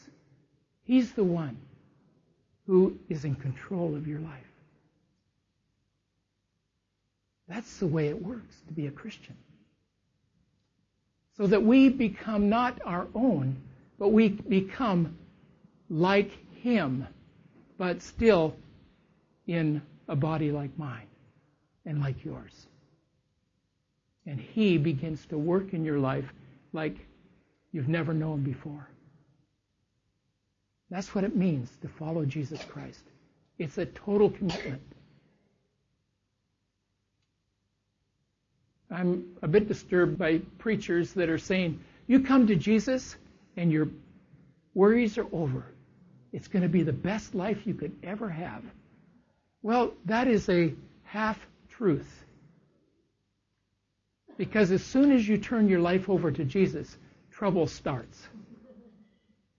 He's 0.85 1.13
the 1.13 1.25
one 1.25 1.57
who 2.69 2.97
is 3.09 3.25
in 3.25 3.35
control 3.35 3.97
of 3.97 4.07
your 4.07 4.21
life. 4.21 4.53
That's 7.49 7.79
the 7.79 7.89
way 7.89 8.07
it 8.07 8.23
works 8.23 8.55
to 8.69 8.73
be 8.73 8.87
a 8.87 8.93
Christian. 8.93 9.37
So 11.37 11.49
that 11.49 11.65
we 11.65 11.89
become 11.89 12.49
not 12.49 12.81
our 12.85 13.09
own, 13.17 13.57
but 13.99 14.11
we 14.11 14.29
become 14.29 15.19
like 15.91 16.31
Him, 16.63 17.05
but 17.79 18.01
still 18.01 18.55
in 19.49 19.83
a 20.07 20.15
body 20.15 20.53
like 20.53 20.79
mine 20.79 21.09
and 21.85 22.01
like 22.01 22.25
yours. 22.25 22.69
And 24.25 24.39
He 24.39 24.79
begins 24.79 25.27
to 25.27 25.37
work 25.37 25.75
in 25.75 25.85
your 25.85 25.99
life 25.99 26.33
like 26.73 26.97
you've 27.77 27.89
never 27.89 28.15
known 28.15 28.41
before. 28.41 28.89
That's 30.89 31.15
what 31.15 31.25
it 31.25 31.37
means 31.37 31.71
to 31.83 31.89
follow 31.89 32.25
Jesus 32.25 32.65
Christ. 32.65 33.03
It's 33.59 33.77
a 33.77 33.85
total 33.85 34.31
commitment. 34.31 34.81
I'm 38.91 39.37
a 39.43 39.49
bit 39.49 39.69
disturbed 39.69 40.17
by 40.17 40.39
preachers 40.57 41.13
that 41.13 41.29
are 41.29 41.37
saying, 41.37 41.79
you 42.07 42.21
come 42.21 42.47
to 42.47 42.57
Jesus 42.57 43.15
and 43.59 43.71
your 43.71 43.89
worries 44.73 45.19
are 45.19 45.27
over. 45.31 45.67
It's 46.33 46.49
going 46.49 46.63
to 46.63 46.71
be 46.71 46.83
the 46.83 46.95
best 46.95 47.35
life 47.35 47.67
you 47.67 47.75
could 47.75 47.95
ever 48.03 48.31
have. 48.31 48.63
Well, 49.61 49.93
that 50.07 50.29
is 50.29 50.49
a 50.49 50.73
half 51.05 51.39
truth. 51.69 52.25
Because 54.39 54.71
as 54.71 54.83
soon 54.83 55.13
as 55.13 55.29
you 55.29 55.37
turn 55.37 55.69
your 55.69 55.81
life 55.81 56.09
over 56.09 56.31
to 56.31 56.45
Jesus, 56.45 56.97
trouble 57.37 57.67
starts. 57.67 58.29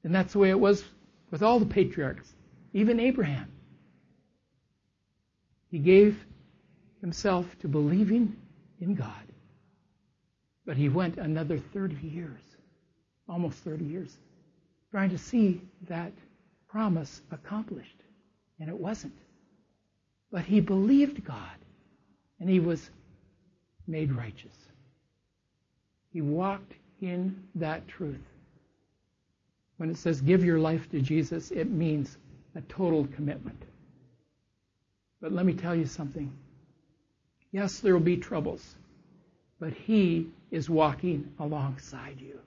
And 0.04 0.14
that's 0.14 0.34
the 0.34 0.40
way 0.40 0.50
it 0.50 0.60
was 0.60 0.84
with 1.32 1.44
all 1.44 1.60
the 1.60 1.66
patriarchs, 1.66 2.34
even 2.74 3.00
Abraham. 3.00 3.52
He 5.70 5.80
gave 5.80 6.18
himself 7.02 7.46
to 7.60 7.68
believing 7.68 8.36
in 8.80 8.96
God. 8.96 9.12
But 10.66 10.78
he 10.78 10.90
went 10.90 11.18
another 11.18 11.60
30 11.60 11.96
years, 12.08 12.42
almost 13.30 13.60
30 13.60 13.86
years, 13.86 14.18
trying 14.92 15.12
to 15.12 15.18
see 15.18 15.62
that 15.88 16.12
promise 16.68 17.22
accomplished. 17.32 18.02
And 18.60 18.70
it 18.70 18.78
wasn't. 18.78 19.14
But 20.32 20.46
he 20.46 20.62
believed 20.62 21.24
God, 21.24 21.58
and 22.40 22.50
he 22.50 22.60
was 22.60 22.90
made 23.86 24.12
righteous. 24.12 24.56
He 26.12 26.22
walked 26.22 26.74
in 27.02 27.44
that 27.56 27.88
truth. 27.88 28.24
When 29.78 29.90
it 29.90 29.98
says 29.98 30.22
give 30.22 30.44
your 30.44 30.60
life 30.60 30.90
to 30.92 31.02
Jesus, 31.02 31.52
it 31.52 31.70
means 31.70 32.18
a 32.56 32.62
total 32.62 33.08
commitment. 33.16 33.62
But 35.22 35.32
let 35.32 35.46
me 35.46 35.54
tell 35.54 35.76
you 35.76 35.86
something. 35.86 36.32
Yes, 37.52 37.80
there 37.80 37.94
will 37.94 38.00
be 38.00 38.18
troubles, 38.18 38.76
but 39.60 39.74
He 39.74 40.28
is 40.52 40.70
walking 40.70 41.32
alongside 41.40 42.20
you. 42.20 42.40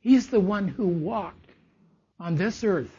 He's 0.00 0.28
the 0.28 0.40
one 0.40 0.68
who 0.68 0.86
walked 0.86 1.50
on 2.20 2.36
this 2.36 2.62
earth 2.62 2.94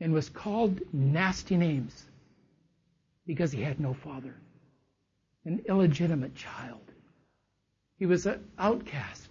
and 0.00 0.12
was 0.12 0.28
called 0.28 0.80
nasty 0.92 1.56
names 1.56 2.04
because 3.26 3.52
he 3.52 3.62
had 3.62 3.80
no 3.80 3.92
father, 3.92 4.34
an 5.44 5.62
illegitimate 5.68 6.34
child. 6.34 6.87
He 7.98 8.06
was 8.06 8.26
an 8.26 8.44
outcast. 8.58 9.28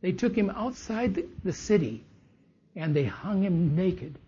They 0.00 0.12
took 0.12 0.36
him 0.36 0.50
outside 0.50 1.22
the 1.44 1.52
city 1.52 2.04
and 2.76 2.94
they 2.94 3.04
hung 3.04 3.42
him 3.42 3.74
naked 3.74 4.18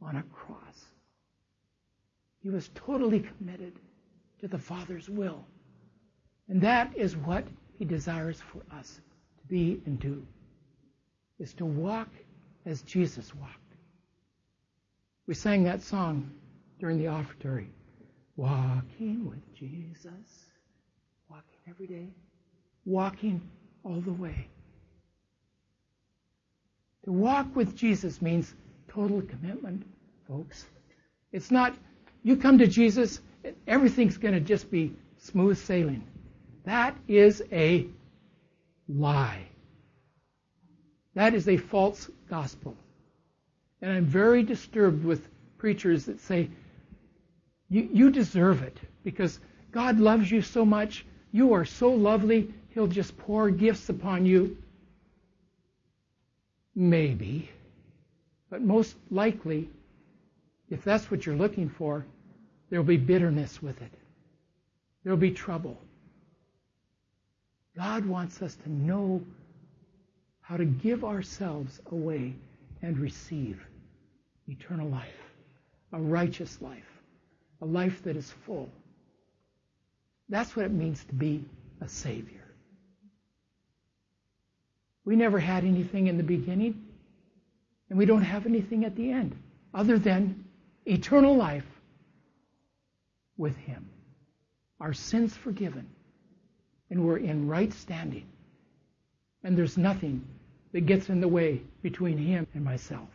on 0.00 0.16
a 0.16 0.22
cross. 0.34 0.86
He 2.42 2.48
was 2.48 2.70
totally 2.74 3.20
committed 3.20 3.74
to 4.40 4.48
the 4.48 4.58
Father's 4.58 5.08
will. 5.08 5.44
And 6.48 6.60
that 6.62 6.96
is 6.96 7.16
what 7.16 7.44
he 7.78 7.84
desires 7.84 8.40
for 8.40 8.62
us 8.76 9.00
to 9.38 9.46
be 9.46 9.80
and 9.86 9.98
do, 10.00 10.26
is 11.38 11.52
to 11.54 11.64
walk 11.64 12.08
as 12.66 12.82
Jesus 12.82 13.34
walked. 13.34 13.58
We 15.26 15.34
sang 15.34 15.64
that 15.64 15.82
song 15.82 16.32
during 16.80 16.98
the 16.98 17.06
offertory. 17.06 17.68
Walking 18.36 19.28
with 19.28 19.54
Jesus. 19.54 20.10
Walking 21.30 21.60
every 21.68 21.86
day. 21.86 22.08
Walking 22.84 23.40
all 23.84 24.00
the 24.00 24.12
way. 24.12 24.48
To 27.04 27.12
walk 27.12 27.54
with 27.56 27.76
Jesus 27.76 28.22
means 28.22 28.54
total 28.88 29.22
commitment, 29.22 29.84
folks. 30.28 30.66
It's 31.32 31.50
not, 31.50 31.74
you 32.22 32.36
come 32.36 32.58
to 32.58 32.66
Jesus, 32.66 33.20
everything's 33.66 34.18
going 34.18 34.34
to 34.34 34.40
just 34.40 34.70
be 34.70 34.94
smooth 35.18 35.58
sailing. 35.58 36.04
That 36.64 36.96
is 37.08 37.42
a 37.50 37.86
lie. 38.88 39.48
That 41.14 41.34
is 41.34 41.48
a 41.48 41.56
false 41.56 42.08
gospel. 42.28 42.76
And 43.80 43.90
I'm 43.90 44.06
very 44.06 44.42
disturbed 44.42 45.04
with 45.04 45.28
preachers 45.58 46.06
that 46.06 46.20
say, 46.20 46.50
you, 47.68 47.88
you 47.92 48.10
deserve 48.10 48.62
it 48.62 48.78
because 49.02 49.40
God 49.72 49.98
loves 49.98 50.30
you 50.30 50.42
so 50.42 50.64
much. 50.64 51.04
You 51.32 51.54
are 51.54 51.64
so 51.64 51.90
lovely. 51.90 52.52
He'll 52.74 52.86
just 52.86 53.16
pour 53.18 53.50
gifts 53.50 53.88
upon 53.88 54.24
you. 54.24 54.56
Maybe. 56.74 57.50
But 58.48 58.62
most 58.62 58.96
likely, 59.10 59.68
if 60.70 60.84
that's 60.84 61.10
what 61.10 61.26
you're 61.26 61.36
looking 61.36 61.68
for, 61.68 62.06
there'll 62.70 62.84
be 62.84 62.96
bitterness 62.96 63.62
with 63.62 63.80
it. 63.82 63.92
There'll 65.04 65.18
be 65.18 65.32
trouble. 65.32 65.76
God 67.76 68.06
wants 68.06 68.40
us 68.42 68.54
to 68.56 68.70
know 68.70 69.22
how 70.40 70.56
to 70.56 70.64
give 70.64 71.04
ourselves 71.04 71.80
away 71.90 72.34
and 72.82 72.98
receive 72.98 73.64
eternal 74.48 74.88
life, 74.88 75.08
a 75.92 76.00
righteous 76.00 76.60
life, 76.60 77.00
a 77.60 77.64
life 77.64 78.02
that 78.04 78.16
is 78.16 78.30
full. 78.44 78.68
That's 80.28 80.56
what 80.56 80.66
it 80.66 80.72
means 80.72 81.04
to 81.04 81.14
be 81.14 81.44
a 81.80 81.88
Savior. 81.88 82.41
We 85.04 85.16
never 85.16 85.38
had 85.38 85.64
anything 85.64 86.06
in 86.06 86.16
the 86.16 86.22
beginning, 86.22 86.84
and 87.90 87.98
we 87.98 88.06
don't 88.06 88.22
have 88.22 88.46
anything 88.46 88.84
at 88.84 88.96
the 88.96 89.10
end 89.10 89.36
other 89.74 89.98
than 89.98 90.44
eternal 90.86 91.36
life 91.36 91.66
with 93.36 93.56
Him. 93.56 93.88
Our 94.80 94.92
sins 94.92 95.36
forgiven 95.36 95.88
and 96.92 97.06
we're 97.06 97.16
in 97.16 97.48
right 97.48 97.72
standing. 97.72 98.26
And 99.42 99.56
there's 99.56 99.78
nothing 99.78 100.22
that 100.72 100.82
gets 100.82 101.08
in 101.08 101.22
the 101.22 101.28
way 101.28 101.62
between 101.82 102.18
him 102.18 102.46
and 102.52 102.62
myself. 102.62 103.08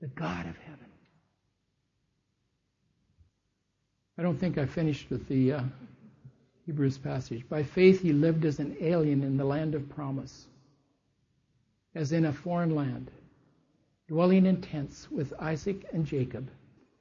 The 0.00 0.06
God 0.06 0.46
of 0.46 0.56
heaven. 0.58 0.86
I 4.16 4.22
don't 4.22 4.38
think 4.38 4.58
I 4.58 4.66
finished 4.66 5.10
with 5.10 5.26
the 5.26 5.54
uh, 5.54 5.62
Hebrews 6.66 6.98
passage. 6.98 7.48
By 7.48 7.62
faith, 7.62 8.02
he 8.02 8.12
lived 8.12 8.44
as 8.44 8.58
an 8.58 8.76
alien 8.80 9.22
in 9.22 9.36
the 9.36 9.44
land 9.44 9.76
of 9.76 9.88
promise, 9.88 10.48
as 11.94 12.10
in 12.10 12.24
a 12.24 12.32
foreign 12.32 12.74
land, 12.74 13.08
dwelling 14.08 14.46
in 14.46 14.60
tents 14.60 15.08
with 15.08 15.32
Isaac 15.38 15.86
and 15.92 16.04
Jacob, 16.04 16.48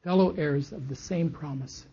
fellow 0.04 0.36
heirs 0.36 0.72
of 0.72 0.88
the 0.88 0.96
same 0.96 1.32
promise. 1.32 1.88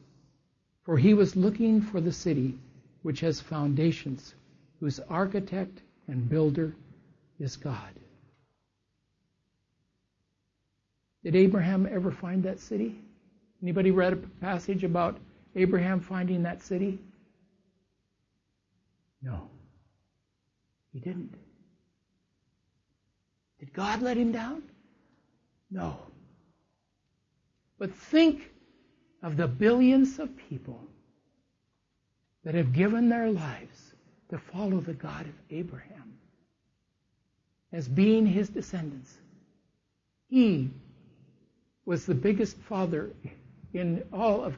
For 0.85 0.99
he 0.99 1.15
was 1.15 1.35
looking 1.35 1.81
for 1.81 2.03
the 2.03 2.13
city 2.13 2.59
which 3.01 3.21
has 3.21 3.41
foundations, 3.41 4.35
whose 4.79 5.01
architect 5.01 5.81
and 6.09 6.29
builder 6.29 6.75
is 7.41 7.57
God. 7.57 7.95
Did 11.25 11.37
Abraham 11.37 11.89
ever 11.91 12.11
find 12.11 12.43
that 12.43 12.61
city? 12.61 13.01
Anybody 13.63 13.93
read 13.93 14.13
a 14.13 14.17
passage 14.17 14.85
about 14.85 15.19
Abraham 15.55 16.01
finding 16.01 16.43
that 16.43 16.61
city? 16.61 16.99
No. 19.23 19.49
He 20.93 21.01
didn't. 21.01 21.35
Did 23.61 23.73
God 23.73 24.03
let 24.03 24.17
him 24.17 24.33
down? 24.33 24.63
No. 25.71 25.97
But 27.79 27.95
think 27.95 28.51
of 29.23 29.37
the 29.37 29.47
billions 29.47 30.19
of 30.19 30.37
people 30.37 30.81
that 32.45 32.55
have 32.55 32.73
given 32.73 33.09
their 33.09 33.31
lives 33.31 33.95
to 34.31 34.39
follow 34.39 34.81
the 34.81 34.95
God 34.95 35.27
of 35.27 35.35
Abraham 35.51 36.15
as 37.73 37.89
being 37.89 38.27
his 38.27 38.49
descendants. 38.49 39.17
He 40.29 40.71
was 41.85 42.05
the 42.05 42.15
biggest 42.15 42.57
father 42.57 43.11
in 43.73 44.03
all 44.13 44.43
of 44.43 44.57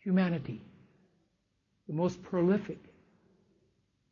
humanity, 0.00 0.60
the 1.88 1.94
most 1.94 2.22
prolific, 2.22 2.78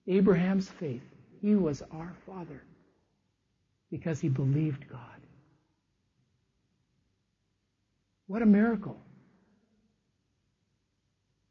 Abraham's 0.06 0.68
faith, 0.68 1.02
he 1.40 1.54
was 1.54 1.82
our 1.92 2.12
father 2.26 2.62
because 3.90 4.20
he 4.20 4.28
believed 4.28 4.88
God. 4.88 5.00
What 8.26 8.42
a 8.42 8.46
miracle. 8.46 8.98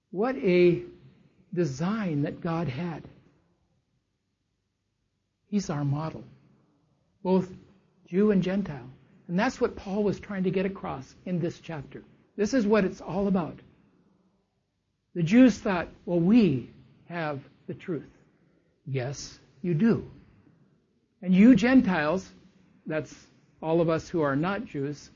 What 0.10 0.36
a 0.36 0.82
design 1.54 2.24
that 2.24 2.42
God 2.42 2.68
had. 2.68 3.04
He's 5.48 5.70
our 5.70 5.86
model, 5.86 6.24
both 7.24 7.50
Jew 8.08 8.32
and 8.32 8.42
Gentile. 8.42 8.90
And 9.28 9.40
that's 9.40 9.62
what 9.62 9.76
Paul 9.76 10.04
was 10.04 10.20
trying 10.20 10.44
to 10.44 10.52
get 10.52 10.66
across 10.66 11.16
in 11.26 11.40
this 11.40 11.60
chapter. 11.60 12.04
This 12.36 12.54
is 12.54 12.66
what 12.66 12.84
it's 12.84 13.02
all 13.02 13.28
about. 13.28 13.60
The 15.14 15.24
Jews 15.24 15.58
thought, 15.58 15.90
well, 16.06 16.20
we 16.20 16.70
have 17.08 17.42
the 17.68 17.74
truth. 17.74 18.10
Yes, 18.86 19.40
you 19.62 19.74
do. 19.74 20.10
And 21.22 21.36
you 21.36 21.56
Gentiles, 21.56 22.32
that's 22.86 23.14
all 23.62 23.80
of 23.80 23.90
us 23.90 24.10
who 24.10 24.22
are 24.22 24.36
not 24.36 24.66
Jews, 24.66 25.12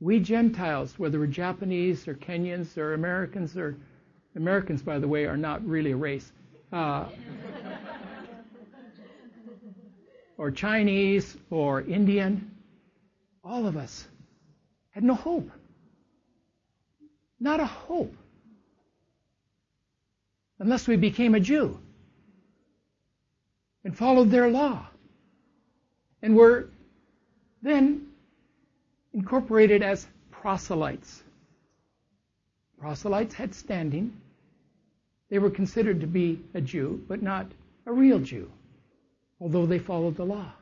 we 0.00 0.20
Gentiles, 0.20 0.98
whether 0.98 1.18
we're 1.18 1.26
Japanese 1.26 2.06
or 2.06 2.14
Kenyans 2.14 2.76
or 2.76 2.92
Americans 2.92 3.56
or 3.56 3.76
Americans, 4.36 4.82
by 4.82 4.98
the 4.98 5.08
way, 5.08 5.24
are 5.24 5.36
not 5.36 5.64
really 5.66 5.92
a 5.92 5.96
race, 5.96 6.30
uh, 6.72 7.06
or 10.36 10.50
Chinese 10.50 11.36
or 11.50 11.82
Indian, 11.82 12.50
all 13.42 13.66
of 13.66 13.76
us 13.76 14.06
had 14.90 15.04
no 15.04 15.14
hope. 15.14 15.50
Not 17.40 17.60
a 17.60 17.66
hope. 17.66 18.14
Unless 20.58 20.86
we 20.86 20.96
became 20.96 21.34
a 21.34 21.40
Jew 21.40 21.78
and 23.84 23.96
followed 23.96 24.30
their 24.30 24.48
law 24.48 24.86
and 26.22 26.34
were 26.34 26.68
then 27.62 28.06
incorporated 29.12 29.82
as 29.82 30.06
proselytes. 30.30 31.22
Proselytes 32.78 33.34
had 33.34 33.54
standing. 33.54 34.14
They 35.30 35.38
were 35.38 35.50
considered 35.50 36.00
to 36.00 36.06
be 36.06 36.40
a 36.54 36.60
Jew, 36.60 37.02
but 37.08 37.22
not 37.22 37.46
a 37.86 37.92
real 37.92 38.18
Jew, 38.18 38.50
although 39.40 39.66
they 39.66 39.78
followed 39.78 40.16
the 40.16 40.24
law. 40.24 40.52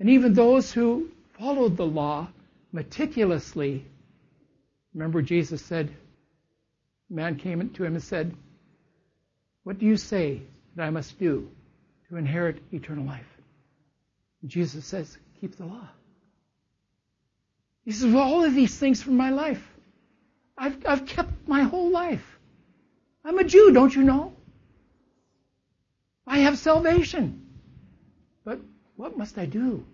And 0.00 0.10
even 0.10 0.34
those 0.34 0.72
who 0.72 1.10
followed 1.38 1.76
the 1.76 1.86
law 1.86 2.28
meticulously, 2.72 3.84
remember 4.92 5.22
Jesus 5.22 5.62
said, 5.62 5.94
man 7.10 7.36
came 7.36 7.68
to 7.70 7.84
him 7.84 7.94
and 7.94 8.02
said, 8.02 8.34
What 9.62 9.78
do 9.78 9.86
you 9.86 9.96
say 9.96 10.42
that 10.76 10.84
I 10.84 10.90
must 10.90 11.18
do 11.18 11.50
to 12.08 12.16
inherit 12.16 12.62
eternal 12.72 13.04
life? 13.04 13.26
And 14.42 14.50
Jesus 14.50 14.84
says, 14.84 15.16
Keep 15.40 15.56
the 15.56 15.66
law. 15.66 15.88
He 17.84 17.92
says, 17.92 18.12
well, 18.12 18.22
all 18.22 18.44
of 18.44 18.54
these 18.54 18.76
things 18.76 19.02
from 19.02 19.16
my 19.16 19.30
life. 19.30 19.62
I've, 20.56 20.76
I've 20.86 21.06
kept 21.06 21.46
my 21.46 21.62
whole 21.62 21.90
life. 21.90 22.24
I'm 23.24 23.38
a 23.38 23.44
Jew, 23.44 23.72
don't 23.72 23.94
you 23.94 24.02
know? 24.02 24.32
I 26.26 26.38
have 26.38 26.58
salvation. 26.58 27.46
But 28.44 28.60
what 28.96 29.18
must 29.18 29.36
I 29.36 29.46
do? 29.46 29.84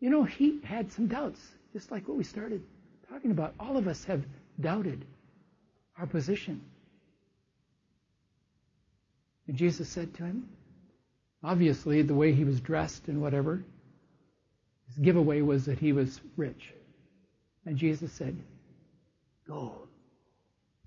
You 0.00 0.10
know, 0.10 0.24
he 0.24 0.60
had 0.64 0.90
some 0.92 1.06
doubts, 1.06 1.40
just 1.72 1.90
like 1.90 2.08
what 2.08 2.16
we 2.16 2.24
started 2.24 2.62
talking 3.08 3.30
about. 3.30 3.54
All 3.60 3.76
of 3.76 3.86
us 3.86 4.04
have 4.04 4.24
doubted 4.60 5.04
our 5.98 6.06
position. 6.06 6.60
And 9.48 9.56
Jesus 9.56 9.88
said 9.88 10.14
to 10.14 10.24
him, 10.24 10.48
obviously, 11.42 12.02
the 12.02 12.14
way 12.14 12.32
he 12.32 12.44
was 12.44 12.60
dressed 12.60 13.08
and 13.08 13.20
whatever, 13.20 13.64
his 14.88 14.98
giveaway 14.98 15.40
was 15.40 15.64
that 15.66 15.78
he 15.78 15.92
was 15.92 16.20
rich. 16.36 16.72
And 17.64 17.76
Jesus 17.76 18.12
said, 18.12 18.36
Go, 19.46 19.72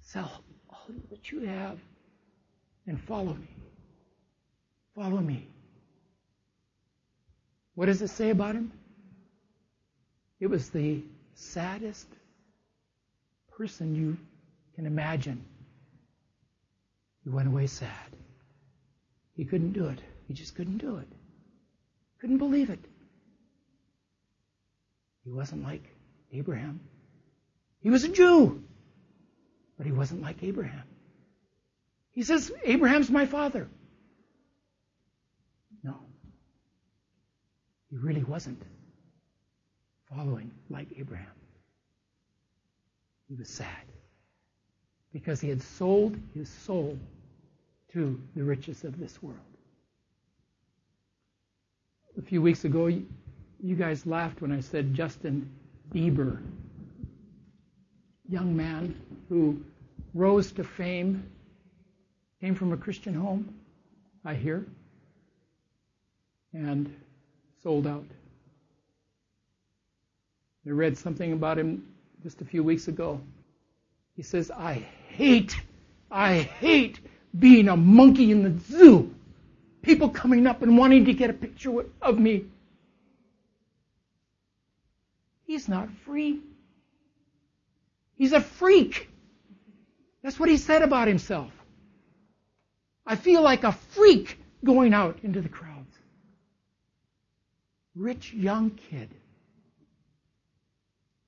sell 0.02 0.43
all 0.69 0.88
that 1.10 1.32
you 1.32 1.41
have 1.41 1.78
and 2.88 3.00
follow 3.02 3.34
me. 3.34 3.48
Follow 4.95 5.19
me. 5.19 5.48
What 7.76 7.86
does 7.86 8.02
it 8.02 8.10
say 8.10 8.32
about 8.32 8.56
him? 8.56 8.74
It 10.39 10.48
was 10.48 10.69
the 10.69 11.02
saddest 11.34 12.08
person 13.58 13.95
you 13.95 14.17
can 14.76 14.86
imagine. 14.86 15.43
He 17.24 17.30
went 17.30 17.48
away 17.48 17.67
sad. 17.67 17.89
He 19.39 19.45
couldn't 19.45 19.71
do 19.71 19.88
it. 19.88 19.99
He 20.28 20.34
just 20.34 20.54
couldn't 20.54 20.80
do 20.80 20.97
it. 20.97 21.08
Couldn't 22.19 22.39
believe 22.39 22.69
it. 22.69 22.84
He 25.23 25.32
wasn't 25.32 25.63
like 25.63 25.82
Abraham. 26.34 26.82
He 27.80 27.89
was 27.89 28.04
a 28.04 28.10
Jew, 28.10 28.62
but 29.78 29.86
he 29.86 29.93
wasn't 29.93 30.21
like 30.21 30.43
Abraham. 30.43 30.84
He 32.12 32.23
says, 32.23 32.52
Abraham's 32.65 33.10
my 33.10 33.25
father. 33.28 33.69
No. 35.84 35.95
He 37.89 37.95
really 37.95 38.25
wasn't 38.25 38.62
following 40.13 40.52
like 40.69 40.89
Abraham. 40.97 41.39
He 43.30 43.36
was 43.36 43.47
sad 43.47 43.86
because 45.13 45.39
he 45.39 45.47
had 45.47 45.62
sold 45.62 46.19
his 46.34 46.49
soul 46.49 46.99
to 47.93 48.19
the 48.36 48.43
riches 48.43 48.84
of 48.84 48.99
this 48.99 49.21
world. 49.21 49.38
A 52.17 52.21
few 52.21 52.41
weeks 52.41 52.65
ago, 52.65 52.88
you 52.88 53.75
guys 53.75 54.06
laughed 54.06 54.41
when 54.41 54.52
I 54.52 54.60
said 54.60 54.93
Justin 54.93 55.49
Bieber, 55.93 56.41
young 58.28 58.56
man 58.56 58.99
who 59.28 59.60
rose 60.13 60.52
to 60.54 60.63
fame, 60.63 61.23
came 62.41 62.56
from 62.56 62.73
a 62.73 62.78
Christian 62.78 63.13
home, 63.13 63.54
I 64.23 64.34
hear, 64.34 64.65
and 66.54 66.93
sold 67.63 67.88
out. 67.88 68.06
I 70.65 70.71
read 70.71 70.97
something 70.97 71.34
about 71.34 71.58
him 71.58 71.88
just 72.21 72.41
a 72.41 72.45
few 72.45 72.63
weeks 72.63 72.88
ago. 72.88 73.19
He 74.15 74.21
says, 74.21 74.52
I 74.52 74.86
hate, 75.08 75.56
I 76.12 76.39
hate 76.39 76.99
being 77.38 77.70
a 77.70 77.76
monkey 77.76 78.32
in 78.32 78.44
the 78.44 78.60
zoo. 78.60 79.13
People 79.82 80.10
coming 80.10 80.48
up 80.48 80.62
and 80.62 80.78
wanting 80.78 81.06
to 81.06 81.13
get 81.13 81.30
a 81.30 81.34
picture 81.34 81.86
of 82.02 82.20
me. 82.20 82.46
He's 85.46 85.68
not 85.68 85.89
free. 86.06 86.42
He's 88.15 88.34
a 88.34 88.42
freak. 88.42 89.10
That's 90.22 90.39
what 90.39 90.50
he 90.50 90.58
said 90.58 90.82
about 90.82 91.08
himself. 91.08 91.52
I 93.06 93.15
feel 93.15 93.42
like 93.42 93.63
a 93.63 93.72
freak 93.72 94.38
going 94.63 94.94
out 94.94 95.20
into 95.24 95.42
the 95.42 95.50
crowds. 95.50 95.96
Rich 97.96 98.34
young 98.34 98.72
kid. 98.72 99.10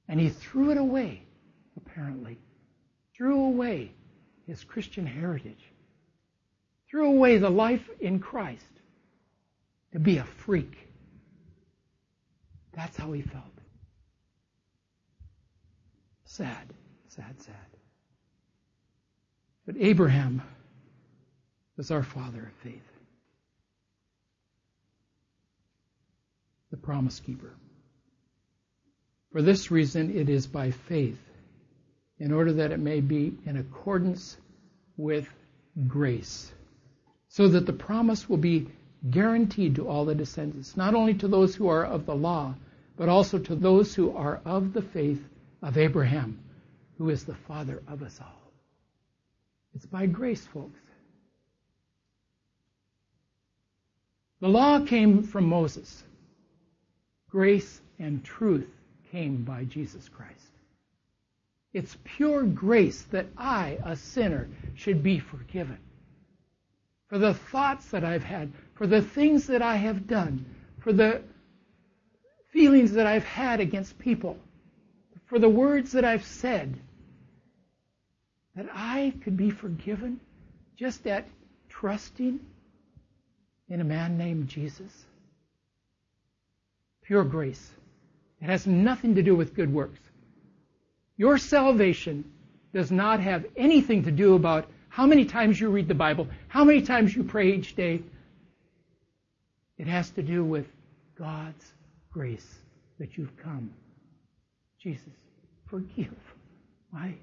And 0.07 0.19
he 0.19 0.29
threw 0.29 0.71
it 0.71 0.77
away, 0.77 1.23
apparently. 1.77 2.37
Threw 3.15 3.45
away 3.45 3.91
his 4.45 4.63
Christian 4.63 5.05
heritage. 5.05 5.70
Threw 6.91 7.07
away 7.07 7.37
the 7.37 7.49
life 7.49 7.89
in 8.01 8.19
Christ 8.19 8.65
to 9.93 9.99
be 9.99 10.17
a 10.17 10.25
freak. 10.25 10.89
That's 12.73 12.97
how 12.97 13.13
he 13.13 13.21
felt. 13.21 13.45
Sad, 16.25 16.73
sad, 17.07 17.41
sad. 17.41 17.55
But 19.65 19.75
Abraham 19.79 20.41
was 21.77 21.91
our 21.91 22.03
father 22.03 22.43
of 22.43 22.53
faith, 22.61 22.83
the 26.71 26.77
promise 26.77 27.21
keeper. 27.21 27.53
For 29.31 29.41
this 29.41 29.71
reason, 29.71 30.13
it 30.17 30.27
is 30.27 30.45
by 30.45 30.71
faith, 30.71 31.19
in 32.19 32.33
order 32.33 32.51
that 32.53 32.71
it 32.71 32.79
may 32.79 32.99
be 32.99 33.37
in 33.45 33.57
accordance 33.57 34.35
with 34.97 35.29
grace, 35.87 36.51
so 37.31 37.47
that 37.47 37.65
the 37.65 37.73
promise 37.73 38.27
will 38.27 38.35
be 38.35 38.67
guaranteed 39.09 39.73
to 39.73 39.87
all 39.87 40.03
the 40.03 40.13
descendants, 40.13 40.75
not 40.75 40.93
only 40.93 41.13
to 41.13 41.29
those 41.29 41.55
who 41.55 41.69
are 41.69 41.85
of 41.85 42.05
the 42.05 42.13
law, 42.13 42.53
but 42.97 43.07
also 43.07 43.39
to 43.39 43.55
those 43.55 43.95
who 43.95 44.11
are 44.11 44.41
of 44.43 44.73
the 44.73 44.81
faith 44.81 45.23
of 45.61 45.77
Abraham, 45.77 46.37
who 46.97 47.09
is 47.09 47.23
the 47.23 47.33
father 47.47 47.81
of 47.87 48.03
us 48.03 48.19
all. 48.21 48.51
It's 49.73 49.85
by 49.85 50.07
grace, 50.07 50.45
folks. 50.45 50.81
The 54.41 54.49
law 54.49 54.85
came 54.85 55.23
from 55.23 55.45
Moses. 55.45 56.03
Grace 57.29 57.79
and 57.97 58.25
truth 58.25 58.67
came 59.09 59.45
by 59.45 59.63
Jesus 59.63 60.09
Christ. 60.09 60.35
It's 61.71 61.95
pure 62.03 62.43
grace 62.43 63.03
that 63.11 63.27
I, 63.37 63.77
a 63.85 63.95
sinner, 63.95 64.49
should 64.75 65.01
be 65.01 65.19
forgiven. 65.19 65.77
For 67.11 67.17
the 67.17 67.33
thoughts 67.33 67.87
that 67.87 68.05
I've 68.05 68.23
had, 68.23 68.53
for 68.75 68.87
the 68.87 69.01
things 69.01 69.47
that 69.47 69.61
I 69.61 69.75
have 69.75 70.07
done, 70.07 70.45
for 70.79 70.93
the 70.93 71.21
feelings 72.53 72.93
that 72.93 73.05
I've 73.05 73.25
had 73.25 73.59
against 73.59 73.99
people, 73.99 74.37
for 75.25 75.37
the 75.37 75.49
words 75.49 75.91
that 75.91 76.05
I've 76.05 76.23
said, 76.23 76.79
that 78.55 78.67
I 78.73 79.13
could 79.25 79.35
be 79.35 79.49
forgiven 79.49 80.21
just 80.77 81.05
at 81.05 81.27
trusting 81.67 82.39
in 83.67 83.81
a 83.81 83.83
man 83.83 84.17
named 84.17 84.47
Jesus. 84.47 85.05
Pure 87.01 87.25
grace. 87.25 87.71
It 88.41 88.45
has 88.45 88.65
nothing 88.65 89.15
to 89.15 89.21
do 89.21 89.35
with 89.35 89.53
good 89.53 89.73
works. 89.73 89.99
Your 91.17 91.37
salvation 91.37 92.23
does 92.73 92.89
not 92.89 93.19
have 93.19 93.45
anything 93.57 94.05
to 94.05 94.11
do 94.11 94.35
about 94.35 94.69
how 94.91 95.05
many 95.05 95.23
times 95.23 95.59
you 95.59 95.69
read 95.69 95.87
the 95.87 95.95
Bible, 95.95 96.27
how 96.49 96.65
many 96.65 96.81
times 96.81 97.15
you 97.15 97.23
pray 97.23 97.53
each 97.53 97.77
day. 97.77 98.01
It 99.77 99.87
has 99.87 100.09
to 100.11 100.21
do 100.21 100.43
with 100.43 100.67
God's 101.17 101.71
grace 102.11 102.59
that 102.99 103.17
you've 103.17 103.35
come. 103.37 103.71
Jesus, 104.83 105.13
forgive 105.69 106.13
my 106.91 107.13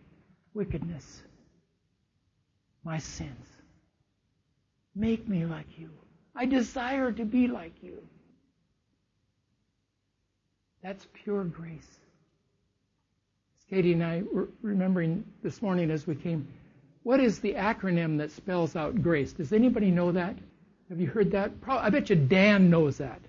wickedness, 0.54 1.22
my 2.84 2.96
sins. 2.96 3.46
Make 4.94 5.28
me 5.28 5.44
like 5.44 5.78
you. 5.78 5.90
I 6.34 6.46
desire 6.46 7.12
to 7.12 7.24
be 7.26 7.48
like 7.48 7.74
you. 7.82 7.98
That's 10.82 11.06
pure 11.12 11.44
grace. 11.44 11.98
Katie 13.68 13.92
and 13.92 14.02
I 14.02 14.22
were 14.32 14.48
remembering 14.62 15.22
this 15.42 15.60
morning 15.60 15.90
as 15.90 16.06
we 16.06 16.14
came, 16.14 16.48
what 17.08 17.20
is 17.20 17.38
the 17.38 17.54
acronym 17.54 18.18
that 18.18 18.30
spells 18.30 18.76
out 18.76 19.00
grace? 19.00 19.32
Does 19.32 19.54
anybody 19.54 19.90
know 19.90 20.12
that? 20.12 20.36
Have 20.90 21.00
you 21.00 21.06
heard 21.06 21.30
that? 21.30 21.52
I 21.66 21.88
bet 21.88 22.10
you 22.10 22.16
Dan 22.16 22.68
knows 22.68 22.98
that. 22.98 23.22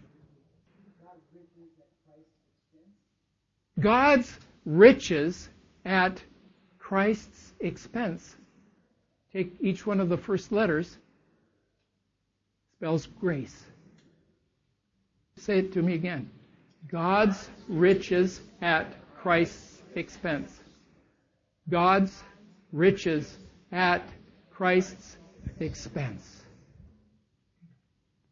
God's 3.80 4.38
riches 4.66 5.48
at 5.86 6.22
Christ's 6.78 7.54
expense. 7.62 8.36
Take 9.32 9.54
each 9.62 9.88
one 9.88 10.02
of 10.02 10.10
the 10.10 10.18
first 10.18 10.52
letters, 10.52 10.98
spells 12.76 13.06
grace. 13.06 13.64
Say 15.38 15.60
it 15.60 15.72
to 15.72 15.82
me 15.82 15.94
again. 15.94 16.30
God's 16.92 17.50
riches 17.70 18.42
at 18.62 18.88
Christ's 19.16 19.82
expense. 19.96 20.52
God's 21.70 22.26
riches 22.74 23.38
at 23.72 24.04
Christ's 24.52 25.18
expense. 25.60 26.44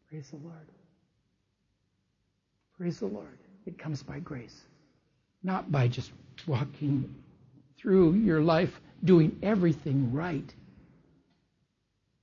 Praise 0.08 0.28
the 0.30 0.36
Lord. 0.36 0.66
Praise 2.76 3.00
the 3.00 3.06
Lord. 3.06 3.38
It 3.66 3.78
comes 3.78 4.02
by 4.02 4.18
grace, 4.20 4.62
not 5.42 5.70
by 5.70 5.88
just 5.88 6.10
walking 6.46 7.14
through 7.76 8.14
your 8.14 8.40
life 8.40 8.80
doing 9.04 9.38
everything 9.42 10.12
right. 10.12 10.54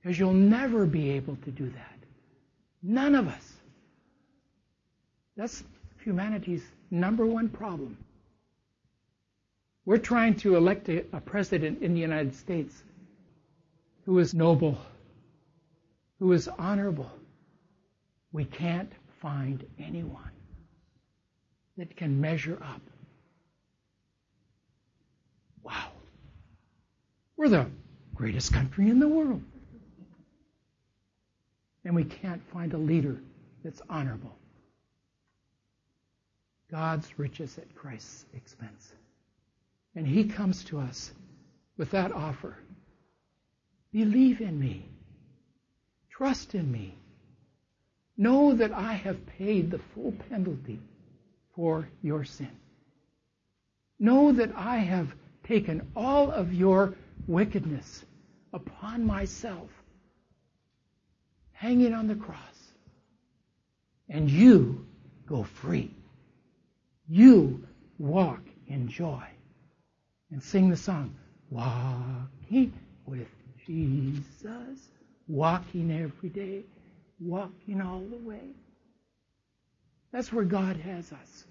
Because 0.02 0.18
you'll 0.18 0.32
never 0.32 0.86
be 0.86 1.10
able 1.10 1.36
to 1.36 1.50
do 1.50 1.68
that. 1.70 1.98
None 2.82 3.14
of 3.14 3.28
us. 3.28 3.52
That's 5.36 5.62
humanity's 6.02 6.62
number 6.90 7.26
one 7.26 7.48
problem. 7.48 7.98
We're 9.84 9.98
trying 9.98 10.34
to 10.36 10.56
elect 10.56 10.88
a, 10.88 11.04
a, 11.12 11.20
president 11.20 11.82
in 11.82 11.94
the 11.94 12.00
United 12.00 12.34
States 12.34 12.82
who 14.06 14.20
is 14.20 14.32
noble, 14.32 14.78
who 16.20 16.32
is 16.32 16.48
honorable. 16.48 17.10
We 18.32 18.44
can't 18.44 18.92
find 19.20 19.66
anyone 19.78 20.30
that 21.76 21.96
can 21.96 22.20
measure 22.20 22.56
up. 22.62 22.80
Wow. 25.62 25.88
We're 27.36 27.48
the 27.48 27.66
greatest 28.14 28.52
country 28.52 28.88
in 28.88 29.00
the 29.00 29.08
world. 29.08 29.42
And 31.84 31.94
we 31.94 32.04
can't 32.04 32.42
find 32.52 32.72
a 32.72 32.78
leader 32.78 33.16
that's 33.64 33.82
honorable. 33.90 34.36
God's 36.70 37.18
riches 37.18 37.58
at 37.58 37.74
Christ's 37.74 38.24
expense. 38.34 38.92
And 39.94 40.06
He 40.06 40.24
comes 40.24 40.64
to 40.64 40.78
us 40.78 41.12
with 41.76 41.90
that 41.90 42.12
offer. 42.12 42.56
Believe 43.92 44.40
in 44.40 44.58
me. 44.58 44.88
Trust 46.10 46.54
in 46.54 46.70
me. 46.70 46.94
Know 48.16 48.54
that 48.54 48.72
I 48.72 48.94
have 48.94 49.26
paid 49.26 49.70
the 49.70 49.78
full 49.78 50.12
penalty 50.30 50.80
for 51.54 51.88
your 52.02 52.24
sin. 52.24 52.50
Know 53.98 54.32
that 54.32 54.54
I 54.56 54.78
have 54.78 55.12
taken 55.44 55.90
all 55.94 56.30
of 56.30 56.52
your 56.52 56.94
wickedness 57.26 58.04
upon 58.52 59.06
myself, 59.06 59.68
hanging 61.52 61.92
on 61.92 62.06
the 62.06 62.14
cross. 62.14 62.72
And 64.08 64.30
you 64.30 64.86
go 65.26 65.42
free. 65.42 65.90
You 67.08 67.66
walk 67.98 68.42
in 68.66 68.88
joy. 68.88 69.24
And 70.30 70.42
sing 70.42 70.70
the 70.70 70.76
song, 70.76 71.14
Walking 71.50 72.72
with 73.06 73.28
Jesus, 73.66 74.88
walking 75.28 75.90
every 75.90 76.28
day, 76.28 76.62
walking 77.20 77.80
all 77.80 78.00
the 78.00 78.18
way. 78.18 78.50
That's 80.12 80.32
where 80.32 80.44
God 80.44 80.76
has 80.76 81.12
us. 81.12 81.44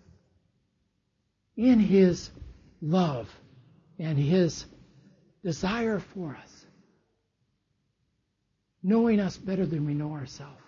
In 1.57 1.79
His 1.79 2.29
love 2.81 3.29
and 3.99 4.17
His 4.17 4.65
desire 5.43 5.99
for 5.99 6.37
us. 6.41 6.65
Knowing 8.81 9.19
us 9.19 9.37
better 9.37 9.65
than 9.65 9.85
we 9.85 9.93
know 9.93 10.13
ourselves. 10.13 10.61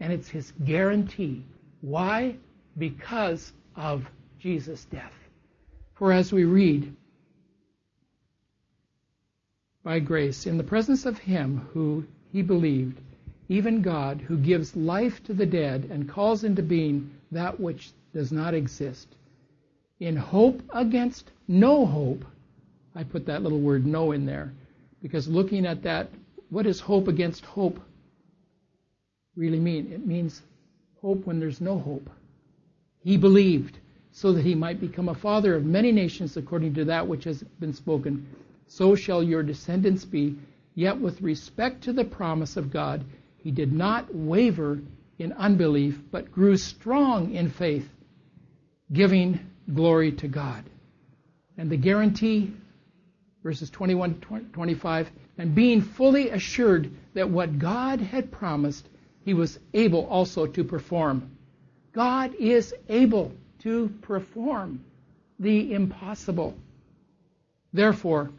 And 0.00 0.12
it's 0.12 0.28
His 0.28 0.52
guarantee. 0.64 1.44
Why? 1.80 2.36
Because 2.76 3.52
of 3.76 4.04
Jesus' 4.38 4.84
death. 4.86 5.12
For 5.94 6.12
as 6.12 6.32
we 6.32 6.44
read, 6.44 6.94
by 9.84 10.00
grace, 10.00 10.46
in 10.46 10.56
the 10.56 10.64
presence 10.64 11.04
of 11.04 11.18
Him 11.18 11.68
who 11.74 12.04
he 12.32 12.40
believed, 12.42 12.98
even 13.48 13.82
God, 13.82 14.20
who 14.22 14.38
gives 14.38 14.74
life 14.74 15.22
to 15.24 15.34
the 15.34 15.46
dead 15.46 15.88
and 15.90 16.08
calls 16.08 16.42
into 16.42 16.62
being 16.62 17.10
that 17.30 17.60
which 17.60 17.92
does 18.14 18.32
not 18.32 18.54
exist, 18.54 19.06
in 20.00 20.16
hope 20.16 20.62
against 20.72 21.30
no 21.46 21.84
hope, 21.84 22.24
I 22.94 23.04
put 23.04 23.26
that 23.26 23.42
little 23.42 23.60
word 23.60 23.86
no 23.86 24.12
in 24.12 24.24
there, 24.24 24.52
because 25.02 25.28
looking 25.28 25.66
at 25.66 25.82
that, 25.82 26.08
what 26.48 26.62
does 26.62 26.80
hope 26.80 27.06
against 27.06 27.44
hope 27.44 27.78
really 29.36 29.60
mean? 29.60 29.92
It 29.92 30.06
means 30.06 30.40
hope 31.02 31.26
when 31.26 31.38
there's 31.38 31.60
no 31.60 31.78
hope. 31.78 32.08
He 33.00 33.18
believed 33.18 33.78
so 34.12 34.32
that 34.32 34.44
he 34.44 34.54
might 34.54 34.80
become 34.80 35.10
a 35.10 35.14
father 35.14 35.54
of 35.54 35.66
many 35.66 35.92
nations 35.92 36.36
according 36.36 36.72
to 36.74 36.84
that 36.86 37.06
which 37.06 37.24
has 37.24 37.42
been 37.60 37.74
spoken. 37.74 38.26
So 38.76 38.96
shall 38.96 39.22
your 39.22 39.44
descendants 39.44 40.04
be. 40.04 40.34
Yet 40.74 41.00
with 41.00 41.22
respect 41.22 41.84
to 41.84 41.92
the 41.92 42.04
promise 42.04 42.56
of 42.56 42.72
God, 42.72 43.04
he 43.36 43.52
did 43.52 43.72
not 43.72 44.12
waver 44.12 44.80
in 45.16 45.32
unbelief, 45.34 46.00
but 46.10 46.32
grew 46.32 46.56
strong 46.56 47.32
in 47.32 47.50
faith, 47.50 47.88
giving 48.92 49.38
glory 49.72 50.10
to 50.10 50.26
God. 50.26 50.64
And 51.56 51.70
the 51.70 51.76
guarantee, 51.76 52.52
verses 53.44 53.70
21 53.70 54.20
to 54.22 54.40
25, 54.52 55.08
and 55.38 55.54
being 55.54 55.80
fully 55.80 56.30
assured 56.30 56.90
that 57.12 57.30
what 57.30 57.60
God 57.60 58.00
had 58.00 58.32
promised, 58.32 58.88
he 59.24 59.34
was 59.34 59.56
able 59.72 60.04
also 60.06 60.46
to 60.46 60.64
perform. 60.64 61.30
God 61.92 62.34
is 62.40 62.74
able 62.88 63.30
to 63.60 63.94
perform 64.02 64.84
the 65.38 65.72
impossible. 65.72 66.56
Therefore, 67.72 68.32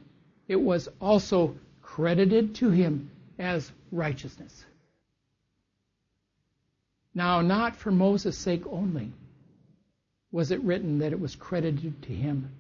it 0.48 0.56
was 0.56 0.88
also 1.00 1.56
credited 1.82 2.56
to 2.56 2.70
him 2.70 3.10
as 3.40 3.72
righteousness. 3.92 4.66
Now, 7.14 7.42
not 7.42 7.76
for 7.76 7.92
Moses' 7.92 8.38
sake 8.38 8.66
only 8.68 9.12
was 10.32 10.52
it 10.52 10.62
written 10.62 11.00
that 11.00 11.14
it 11.14 11.20
was 11.20 11.36
credited 11.36 12.02
to 12.04 12.14
him, 12.14 12.52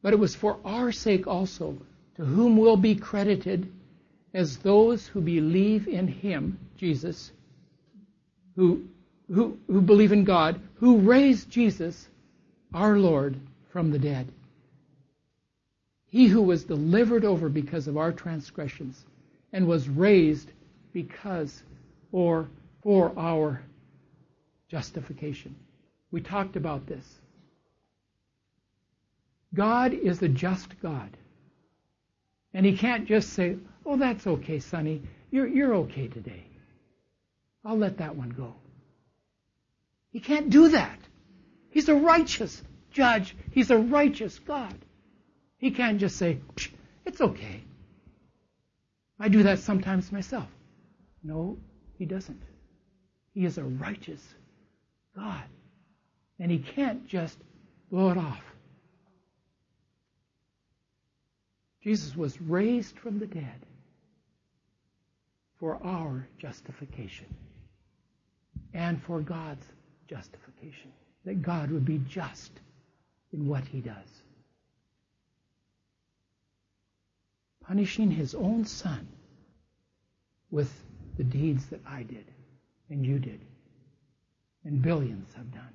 but 0.00 0.14
it 0.14 0.18
was 0.18 0.34
for 0.34 0.58
our 0.64 0.92
sake 0.92 1.26
also, 1.26 1.76
to 2.16 2.24
whom 2.24 2.56
will 2.56 2.76
be 2.76 2.94
credited 2.94 3.70
as 4.32 4.56
those 4.58 5.06
who 5.06 5.20
believe 5.20 5.86
in 5.88 6.08
him, 6.08 6.58
Jesus, 6.78 7.30
who 8.56 8.86
who, 9.32 9.58
who 9.66 9.80
believe 9.80 10.12
in 10.12 10.24
God, 10.24 10.60
who 10.74 10.98
raised 10.98 11.50
Jesus, 11.50 12.08
our 12.74 12.98
Lord, 12.98 13.36
from 13.70 13.90
the 13.90 13.98
dead. 13.98 14.28
He 16.12 16.26
who 16.26 16.42
was 16.42 16.64
delivered 16.64 17.24
over 17.24 17.48
because 17.48 17.88
of 17.88 17.96
our 17.96 18.12
transgressions 18.12 19.02
and 19.50 19.66
was 19.66 19.88
raised 19.88 20.52
because 20.92 21.62
or 22.12 22.50
for 22.82 23.18
our 23.18 23.62
justification. 24.68 25.56
We 26.10 26.20
talked 26.20 26.56
about 26.56 26.86
this. 26.86 27.06
God 29.54 29.94
is 29.94 30.20
a 30.20 30.28
just 30.28 30.78
God. 30.82 31.16
And 32.52 32.66
He 32.66 32.76
can't 32.76 33.06
just 33.06 33.30
say, 33.30 33.56
Oh, 33.86 33.96
that's 33.96 34.26
okay, 34.26 34.58
Sonny. 34.58 35.00
You're, 35.30 35.46
you're 35.46 35.74
okay 35.76 36.08
today. 36.08 36.44
I'll 37.64 37.78
let 37.78 37.96
that 37.98 38.16
one 38.16 38.28
go. 38.28 38.52
He 40.10 40.20
can't 40.20 40.50
do 40.50 40.68
that. 40.68 40.98
He's 41.70 41.88
a 41.88 41.94
righteous 41.94 42.60
judge. 42.90 43.34
He's 43.52 43.70
a 43.70 43.78
righteous 43.78 44.38
God. 44.40 44.74
He 45.62 45.70
can't 45.70 46.00
just 46.00 46.16
say, 46.16 46.38
It's 47.06 47.20
okay. 47.20 47.62
I 49.20 49.28
do 49.28 49.44
that 49.44 49.60
sometimes 49.60 50.10
myself. 50.10 50.48
No, 51.22 51.56
He 51.96 52.04
doesn't. 52.04 52.42
He 53.32 53.44
is 53.44 53.58
a 53.58 53.62
righteous 53.62 54.20
God. 55.16 55.44
And 56.40 56.50
He 56.50 56.58
can't 56.58 57.06
just 57.06 57.38
blow 57.92 58.10
it 58.10 58.18
off. 58.18 58.42
Jesus 61.80 62.16
was 62.16 62.40
raised 62.40 62.98
from 62.98 63.20
the 63.20 63.26
dead 63.26 63.66
for 65.60 65.78
our 65.84 66.26
justification 66.38 67.32
and 68.74 69.00
for 69.00 69.20
God's 69.20 69.66
justification. 70.08 70.92
That 71.24 71.40
God 71.40 71.70
would 71.70 71.84
be 71.84 72.00
just 72.08 72.50
in 73.32 73.46
what 73.46 73.64
he 73.64 73.80
does. 73.80 74.21
Punishing 77.66 78.10
his 78.10 78.34
own 78.34 78.64
son 78.64 79.08
with 80.50 80.72
the 81.16 81.24
deeds 81.24 81.66
that 81.66 81.80
I 81.86 82.02
did 82.02 82.24
and 82.90 83.06
you 83.06 83.18
did 83.18 83.40
and 84.64 84.80
billions 84.82 85.32
have 85.34 85.52
done. 85.52 85.74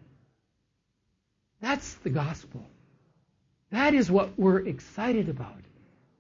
That's 1.62 1.96
the 1.96 2.10
gospel. 2.10 2.64
That 3.72 3.94
is 3.94 4.10
what 4.10 4.38
we're 4.38 4.66
excited 4.66 5.30
about. 5.30 5.60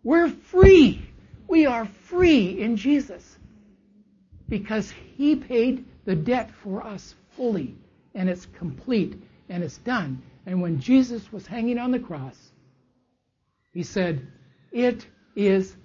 We're 0.03 0.29
free. 0.29 1.01
We 1.47 1.65
are 1.65 1.85
free 1.85 2.61
in 2.61 2.75
Jesus 2.75 3.37
because 4.49 4.91
He 5.15 5.35
paid 5.35 5.85
the 6.05 6.15
debt 6.15 6.51
for 6.51 6.85
us 6.85 7.15
fully 7.35 7.75
and 8.15 8.29
it's 8.29 8.45
complete 8.45 9.21
and 9.49 9.63
it's 9.63 9.77
done. 9.77 10.21
And 10.45 10.61
when 10.61 10.79
Jesus 10.79 11.31
was 11.31 11.45
hanging 11.45 11.77
on 11.77 11.91
the 11.91 11.99
cross, 11.99 12.37
He 13.73 13.83
said, 13.83 14.27
It 14.71 15.05
is 15.37 15.77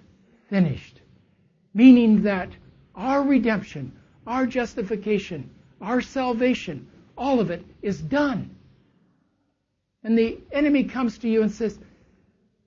finished. 0.49 1.01
Meaning 1.75 2.23
that 2.23 2.49
our 2.97 3.23
redemption, 3.23 3.93
our 4.27 4.47
justification, 4.47 5.49
our 5.81 6.01
salvation, 6.01 6.89
all 7.17 7.39
of 7.39 7.51
it 7.51 7.65
is 7.83 8.01
done. 8.01 8.57
And 10.03 10.19
the 10.19 10.41
enemy 10.51 10.85
comes 10.85 11.19
to 11.19 11.29
you 11.29 11.43
and 11.43 11.53
says, 11.53 11.79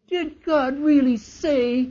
did 0.07 0.43
God 0.43 0.79
really 0.79 1.17
say? 1.17 1.89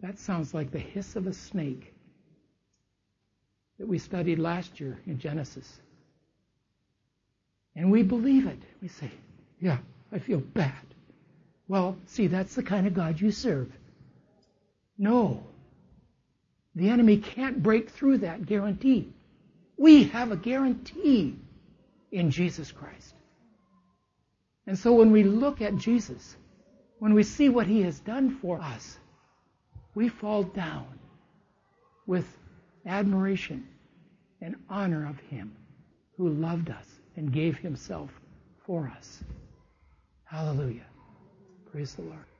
That 0.00 0.18
sounds 0.18 0.52
like 0.52 0.70
the 0.70 0.78
hiss 0.78 1.16
of 1.16 1.26
a 1.26 1.32
snake 1.32 1.94
that 3.78 3.86
we 3.86 3.98
studied 3.98 4.38
last 4.38 4.80
year 4.80 4.98
in 5.06 5.18
Genesis. 5.18 5.80
And 7.74 7.90
we 7.90 8.02
believe 8.02 8.46
it. 8.46 8.58
We 8.82 8.88
say, 8.88 9.10
Yeah, 9.60 9.78
I 10.12 10.18
feel 10.18 10.40
bad. 10.40 10.72
Well, 11.68 11.96
see, 12.06 12.28
that's 12.28 12.54
the 12.54 12.62
kind 12.62 12.86
of 12.86 12.94
God 12.94 13.20
you 13.20 13.30
serve. 13.30 13.72
No. 14.98 15.42
The 16.74 16.90
enemy 16.90 17.18
can't 17.18 17.62
break 17.62 17.90
through 17.90 18.18
that 18.18 18.46
guarantee. 18.46 19.12
We 19.76 20.04
have 20.04 20.30
a 20.30 20.36
guarantee 20.36 21.36
in 22.12 22.30
Jesus 22.30 22.70
Christ. 22.70 23.14
And 24.66 24.78
so 24.78 24.92
when 24.92 25.10
we 25.10 25.22
look 25.22 25.60
at 25.60 25.76
Jesus, 25.76 26.36
when 26.98 27.14
we 27.14 27.22
see 27.22 27.48
what 27.48 27.66
he 27.66 27.82
has 27.82 28.00
done 28.00 28.36
for 28.36 28.60
us, 28.60 28.98
we 29.94 30.08
fall 30.08 30.42
down 30.42 30.86
with 32.06 32.26
admiration 32.84 33.66
and 34.40 34.56
honor 34.68 35.06
of 35.08 35.18
him 35.30 35.54
who 36.16 36.28
loved 36.28 36.70
us 36.70 36.86
and 37.16 37.32
gave 37.32 37.56
himself 37.58 38.10
for 38.66 38.92
us. 38.96 39.22
Hallelujah. 40.24 40.84
Praise 41.76 41.94
the 41.94 42.02
Lord. 42.04 42.35